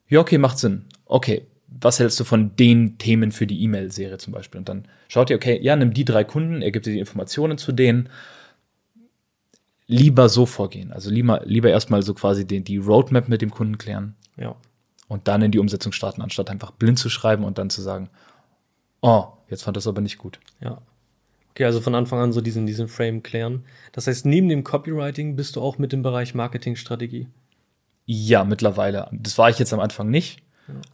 Ja, 0.08 0.20
okay, 0.20 0.38
macht 0.38 0.58
Sinn. 0.58 0.84
Okay, 1.06 1.46
was 1.66 1.98
hältst 1.98 2.20
du 2.20 2.24
von 2.24 2.56
den 2.56 2.98
Themen 2.98 3.32
für 3.32 3.46
die 3.46 3.62
E-Mail-Serie 3.62 4.18
zum 4.18 4.32
Beispiel? 4.32 4.58
Und 4.58 4.68
dann 4.68 4.84
schaut 5.08 5.30
ihr, 5.30 5.36
okay, 5.36 5.58
ja, 5.60 5.76
nimm 5.76 5.92
die 5.92 6.04
drei 6.04 6.24
Kunden, 6.24 6.62
er 6.62 6.70
gibt 6.70 6.86
dir 6.86 6.92
die 6.92 6.98
Informationen 6.98 7.58
zu 7.58 7.72
denen. 7.72 8.08
Lieber 9.88 10.28
so 10.28 10.44
vorgehen. 10.46 10.92
Also 10.92 11.10
lieber, 11.10 11.40
lieber 11.44 11.70
erstmal 11.70 12.02
so 12.02 12.14
quasi 12.14 12.46
den, 12.46 12.62
die 12.62 12.76
Roadmap 12.76 13.28
mit 13.28 13.42
dem 13.42 13.50
Kunden 13.50 13.78
klären 13.78 14.14
Ja. 14.36 14.54
und 15.08 15.26
dann 15.28 15.42
in 15.42 15.50
die 15.50 15.58
Umsetzung 15.58 15.92
starten, 15.92 16.22
anstatt 16.22 16.50
einfach 16.50 16.70
blind 16.70 16.98
zu 16.98 17.08
schreiben 17.08 17.42
und 17.44 17.56
dann 17.58 17.70
zu 17.70 17.80
sagen, 17.82 18.10
oh, 19.00 19.24
jetzt 19.48 19.62
fand 19.62 19.76
das 19.76 19.86
aber 19.86 20.02
nicht 20.02 20.18
gut. 20.18 20.38
Ja. 20.60 20.82
Okay, 21.50 21.64
also 21.64 21.80
von 21.80 21.94
Anfang 21.94 22.20
an 22.20 22.32
so 22.32 22.40
diesen, 22.40 22.66
diesen 22.66 22.86
Frame 22.86 23.22
klären. 23.22 23.64
Das 23.92 24.06
heißt, 24.06 24.26
neben 24.26 24.48
dem 24.48 24.62
Copywriting 24.62 25.34
bist 25.34 25.56
du 25.56 25.62
auch 25.62 25.78
mit 25.78 25.92
dem 25.92 26.02
Bereich 26.02 26.34
Marketingstrategie. 26.34 27.26
Ja, 28.04 28.44
mittlerweile. 28.44 29.08
Das 29.10 29.38
war 29.38 29.50
ich 29.50 29.58
jetzt 29.58 29.72
am 29.72 29.80
Anfang 29.80 30.08
nicht. 30.10 30.42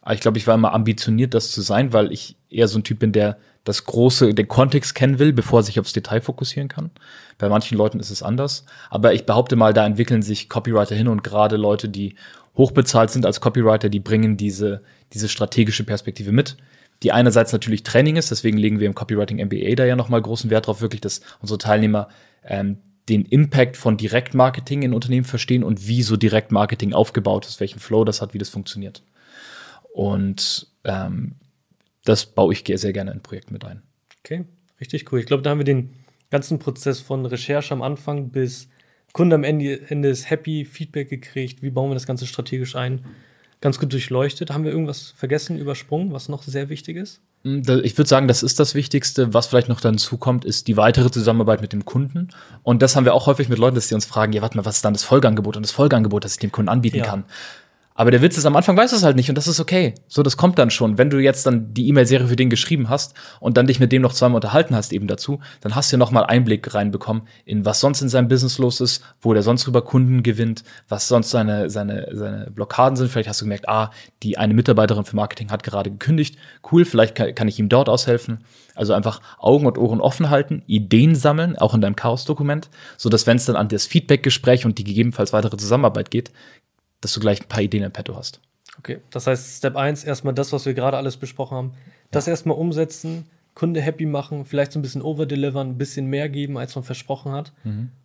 Aber 0.02 0.14
ich 0.14 0.20
glaube, 0.20 0.38
ich 0.38 0.46
war 0.46 0.54
immer 0.54 0.72
ambitioniert, 0.72 1.34
das 1.34 1.50
zu 1.50 1.60
sein, 1.60 1.92
weil 1.92 2.12
ich 2.12 2.36
eher 2.54 2.68
so 2.68 2.78
ein 2.78 2.84
Typ 2.84 2.98
bin, 2.98 3.12
der 3.12 3.38
das 3.64 3.84
große, 3.84 4.34
den 4.34 4.48
Kontext 4.48 4.94
kennen 4.94 5.18
will, 5.18 5.32
bevor 5.32 5.60
er 5.60 5.62
sich 5.62 5.80
aufs 5.80 5.92
Detail 5.92 6.20
fokussieren 6.20 6.68
kann. 6.68 6.90
Bei 7.38 7.48
manchen 7.48 7.78
Leuten 7.78 7.98
ist 7.98 8.10
es 8.10 8.22
anders. 8.22 8.64
Aber 8.90 9.14
ich 9.14 9.24
behaupte 9.24 9.56
mal, 9.56 9.72
da 9.72 9.86
entwickeln 9.86 10.22
sich 10.22 10.48
Copywriter 10.48 10.94
hin 10.94 11.08
und 11.08 11.24
gerade 11.24 11.56
Leute, 11.56 11.88
die 11.88 12.14
hochbezahlt 12.56 13.10
sind 13.10 13.26
als 13.26 13.40
Copywriter, 13.40 13.88
die 13.88 14.00
bringen 14.00 14.36
diese, 14.36 14.82
diese 15.12 15.28
strategische 15.28 15.84
Perspektive 15.84 16.30
mit. 16.30 16.56
Die 17.02 17.12
einerseits 17.12 17.52
natürlich 17.52 17.82
Training 17.82 18.16
ist, 18.16 18.30
deswegen 18.30 18.58
legen 18.58 18.80
wir 18.80 18.86
im 18.86 18.94
Copywriting 18.94 19.44
MBA 19.44 19.74
da 19.74 19.84
ja 19.84 19.96
nochmal 19.96 20.22
großen 20.22 20.50
Wert 20.50 20.66
drauf, 20.66 20.80
wirklich, 20.80 21.00
dass 21.00 21.22
unsere 21.40 21.58
Teilnehmer 21.58 22.08
ähm, 22.44 22.78
den 23.08 23.24
Impact 23.24 23.76
von 23.76 23.96
Direktmarketing 23.96 24.82
in 24.82 24.94
Unternehmen 24.94 25.26
verstehen 25.26 25.64
und 25.64 25.86
wie 25.86 26.02
so 26.02 26.16
Direktmarketing 26.16 26.92
aufgebaut 26.92 27.46
ist, 27.46 27.60
welchen 27.60 27.80
Flow 27.80 28.04
das 28.04 28.22
hat, 28.22 28.32
wie 28.32 28.38
das 28.38 28.48
funktioniert. 28.48 29.02
Und 29.92 30.68
ähm, 30.84 31.34
das 32.04 32.26
baue 32.26 32.52
ich 32.52 32.64
sehr 32.80 32.92
gerne 32.92 33.12
in 33.12 33.22
Projekten 33.22 33.52
mit 33.52 33.64
ein. 33.64 33.82
Okay, 34.24 34.44
richtig 34.80 35.10
cool. 35.12 35.20
Ich 35.20 35.26
glaube, 35.26 35.42
da 35.42 35.50
haben 35.50 35.58
wir 35.58 35.64
den 35.64 35.90
ganzen 36.30 36.58
Prozess 36.58 37.00
von 37.00 37.24
Recherche 37.26 37.72
am 37.72 37.82
Anfang 37.82 38.30
bis 38.30 38.68
Kunde 39.12 39.36
am 39.36 39.44
Ende, 39.44 39.80
Ende 39.88 40.08
ist 40.08 40.28
happy, 40.28 40.64
Feedback 40.64 41.08
gekriegt, 41.08 41.62
wie 41.62 41.70
bauen 41.70 41.90
wir 41.90 41.94
das 41.94 42.06
Ganze 42.06 42.26
strategisch 42.26 42.74
ein, 42.74 43.04
ganz 43.60 43.78
gut 43.78 43.92
durchleuchtet. 43.92 44.50
Haben 44.50 44.64
wir 44.64 44.72
irgendwas 44.72 45.14
vergessen, 45.16 45.56
übersprungen, 45.58 46.12
was 46.12 46.28
noch 46.28 46.42
sehr 46.42 46.68
wichtig 46.68 46.96
ist? 46.96 47.20
Da- 47.44 47.78
Ich 47.78 47.96
würde 47.96 48.08
sagen, 48.08 48.26
das 48.26 48.42
ist 48.42 48.58
das 48.58 48.74
Wichtigste. 48.74 49.32
Was 49.32 49.46
vielleicht 49.46 49.68
noch 49.68 49.80
dazu 49.80 50.16
kommt, 50.16 50.44
ist 50.44 50.66
die 50.66 50.76
weitere 50.76 51.10
Zusammenarbeit 51.10 51.60
mit 51.60 51.72
dem 51.72 51.84
Kunden. 51.84 52.28
Und 52.64 52.82
das 52.82 52.96
haben 52.96 53.04
wir 53.04 53.14
auch 53.14 53.26
häufig 53.26 53.48
mit 53.48 53.58
Leuten, 53.58 53.76
dass 53.76 53.88
sie 53.88 53.94
uns 53.94 54.06
fragen, 54.06 54.32
ja, 54.32 54.42
warte 54.42 54.56
mal, 54.56 54.64
was 54.64 54.76
ist 54.76 54.84
dann 54.84 54.94
das 54.94 55.04
Folgeangebot 55.04 55.56
und 55.56 55.62
das 55.62 55.70
Folgeangebot, 55.72 56.24
das 56.24 56.32
ich 56.32 56.38
dem 56.40 56.50
Kunden 56.52 56.68
anbieten 56.70 56.96
Ja. 56.98 57.04
kann? 57.04 57.24
Aber 57.96 58.10
der 58.10 58.22
Witz 58.22 58.36
ist, 58.36 58.44
am 58.44 58.56
Anfang 58.56 58.76
weiß 58.76 58.90
es 58.90 59.04
halt 59.04 59.14
nicht 59.14 59.28
und 59.28 59.36
das 59.36 59.46
ist 59.46 59.60
okay. 59.60 59.94
So, 60.08 60.24
das 60.24 60.36
kommt 60.36 60.58
dann 60.58 60.70
schon. 60.70 60.98
Wenn 60.98 61.10
du 61.10 61.18
jetzt 61.18 61.46
dann 61.46 61.72
die 61.72 61.88
E-Mail-Serie 61.88 62.26
für 62.26 62.34
den 62.34 62.50
geschrieben 62.50 62.88
hast 62.88 63.14
und 63.38 63.56
dann 63.56 63.68
dich 63.68 63.78
mit 63.78 63.92
dem 63.92 64.02
noch 64.02 64.12
zweimal 64.12 64.36
unterhalten 64.36 64.74
hast 64.74 64.92
eben 64.92 65.06
dazu, 65.06 65.38
dann 65.60 65.76
hast 65.76 65.92
du 65.92 65.94
ja 65.94 65.98
noch 65.98 66.10
mal 66.10 66.24
Einblick 66.24 66.74
reinbekommen 66.74 67.22
in 67.44 67.64
was 67.64 67.78
sonst 67.78 68.02
in 68.02 68.08
seinem 68.08 68.26
Business 68.26 68.58
los 68.58 68.80
ist, 68.80 69.04
wo 69.20 69.32
der 69.32 69.44
sonst 69.44 69.68
über 69.68 69.82
Kunden 69.82 70.24
gewinnt, 70.24 70.64
was 70.88 71.06
sonst 71.06 71.30
seine, 71.30 71.70
seine, 71.70 72.08
seine 72.10 72.50
Blockaden 72.50 72.96
sind. 72.96 73.12
Vielleicht 73.12 73.28
hast 73.28 73.40
du 73.40 73.44
gemerkt, 73.44 73.68
ah, 73.68 73.92
die 74.24 74.38
eine 74.38 74.54
Mitarbeiterin 74.54 75.04
für 75.04 75.14
Marketing 75.14 75.50
hat 75.52 75.62
gerade 75.62 75.92
gekündigt. 75.92 76.36
Cool, 76.72 76.84
vielleicht 76.84 77.14
kann, 77.14 77.32
kann 77.32 77.46
ich 77.46 77.60
ihm 77.60 77.68
dort 77.68 77.88
aushelfen. 77.88 78.44
Also 78.74 78.92
einfach 78.92 79.20
Augen 79.38 79.66
und 79.66 79.78
Ohren 79.78 80.00
offen 80.00 80.30
halten, 80.30 80.64
Ideen 80.66 81.14
sammeln, 81.14 81.56
auch 81.56 81.74
in 81.74 81.80
deinem 81.80 81.94
Chaos-Dokument, 81.94 82.70
so 82.96 83.08
dass 83.08 83.26
wenn 83.28 83.36
es 83.36 83.44
dann 83.44 83.54
an 83.54 83.68
das 83.68 83.86
Feedback-Gespräch 83.86 84.66
und 84.66 84.78
die 84.78 84.84
gegebenenfalls 84.84 85.32
weitere 85.32 85.56
Zusammenarbeit 85.56 86.10
geht, 86.10 86.32
dass 87.04 87.12
du 87.12 87.20
gleich 87.20 87.42
ein 87.42 87.48
paar 87.48 87.62
Ideen 87.62 87.84
im 87.84 87.92
Petto 87.92 88.16
hast. 88.16 88.40
Okay, 88.78 88.98
das 89.10 89.26
heißt, 89.26 89.58
Step 89.58 89.76
1, 89.76 90.04
erstmal 90.04 90.34
das, 90.34 90.52
was 90.52 90.66
wir 90.66 90.74
gerade 90.74 90.96
alles 90.96 91.16
besprochen 91.16 91.56
haben, 91.56 91.72
das 92.10 92.26
erstmal 92.26 92.56
umsetzen, 92.56 93.26
Kunde 93.54 93.80
happy 93.80 94.04
machen, 94.04 94.46
vielleicht 94.46 94.72
so 94.72 94.80
ein 94.80 94.82
bisschen 94.82 95.00
overdelivern, 95.02 95.70
ein 95.70 95.78
bisschen 95.78 96.06
mehr 96.06 96.28
geben, 96.28 96.58
als 96.58 96.74
man 96.74 96.82
versprochen 96.82 97.30
hat. 97.30 97.52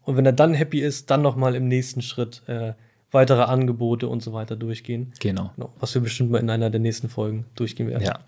Und 0.04 0.16
wenn 0.16 0.26
er 0.26 0.32
dann 0.32 0.54
happy 0.54 0.80
ist, 0.80 1.10
dann 1.10 1.24
nochmal 1.24 1.56
im 1.56 1.68
nächsten 1.68 2.04
Schritt 2.04 2.44
äh, 2.46 2.74
weitere 3.12 3.42
Angebote 3.42 4.08
und 4.08 4.22
so 4.22 4.32
weiter 4.32 4.56
durchgehen. 4.56 5.12
Genau. 5.20 5.52
Genau, 5.56 5.74
was 5.80 5.96
wir 5.96 6.02
bestimmt 6.02 6.30
mal 6.30 6.38
in 6.38 6.52
einer 6.52 6.70
der 6.70 6.80
nächsten 6.80 7.10
Folgen 7.10 7.46
durchgehen 7.56 7.88
werden. 7.88 8.04
Ja. 8.04 8.20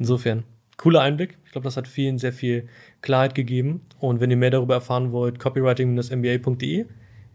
Insofern, 0.00 0.42
cooler 0.76 1.02
Einblick. 1.02 1.38
Ich 1.44 1.52
glaube, 1.52 1.64
das 1.64 1.76
hat 1.76 1.86
vielen 1.86 2.18
sehr 2.18 2.32
viel 2.32 2.68
Klarheit 3.02 3.36
gegeben. 3.36 3.82
Und 4.00 4.20
wenn 4.20 4.30
ihr 4.30 4.36
mehr 4.36 4.50
darüber 4.50 4.74
erfahren 4.74 5.12
wollt, 5.12 5.38
copywriting-mba.de, 5.38 6.86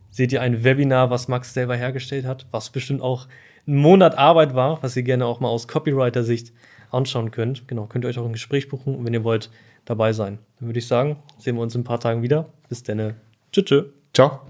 seht 0.09 0.31
ihr 0.31 0.41
ein 0.41 0.63
Webinar, 0.63 1.09
was 1.09 1.27
Max 1.27 1.53
selber 1.53 1.75
hergestellt 1.75 2.25
hat, 2.25 2.45
was 2.51 2.69
bestimmt 2.69 3.01
auch 3.01 3.27
ein 3.67 3.77
Monat 3.77 4.17
Arbeit 4.17 4.55
war, 4.55 4.81
was 4.81 4.95
ihr 4.95 5.03
gerne 5.03 5.25
auch 5.25 5.39
mal 5.39 5.49
aus 5.49 5.67
Copywriter-Sicht 5.67 6.53
anschauen 6.91 7.31
könnt. 7.31 7.67
Genau, 7.67 7.85
könnt 7.85 8.05
ihr 8.05 8.09
euch 8.09 8.17
auch 8.17 8.25
ein 8.25 8.33
Gespräch 8.33 8.67
buchen 8.67 8.95
und 8.95 9.05
wenn 9.05 9.13
ihr 9.13 9.23
wollt, 9.23 9.49
dabei 9.85 10.13
sein. 10.13 10.39
Dann 10.59 10.69
würde 10.69 10.79
ich 10.79 10.87
sagen, 10.87 11.17
sehen 11.37 11.55
wir 11.55 11.61
uns 11.61 11.75
in 11.75 11.81
ein 11.81 11.83
paar 11.83 11.99
Tagen 11.99 12.21
wieder. 12.21 12.49
Bis 12.69 12.83
dann. 12.83 13.15
Tschüss. 13.51 13.85
Ciao. 14.13 14.41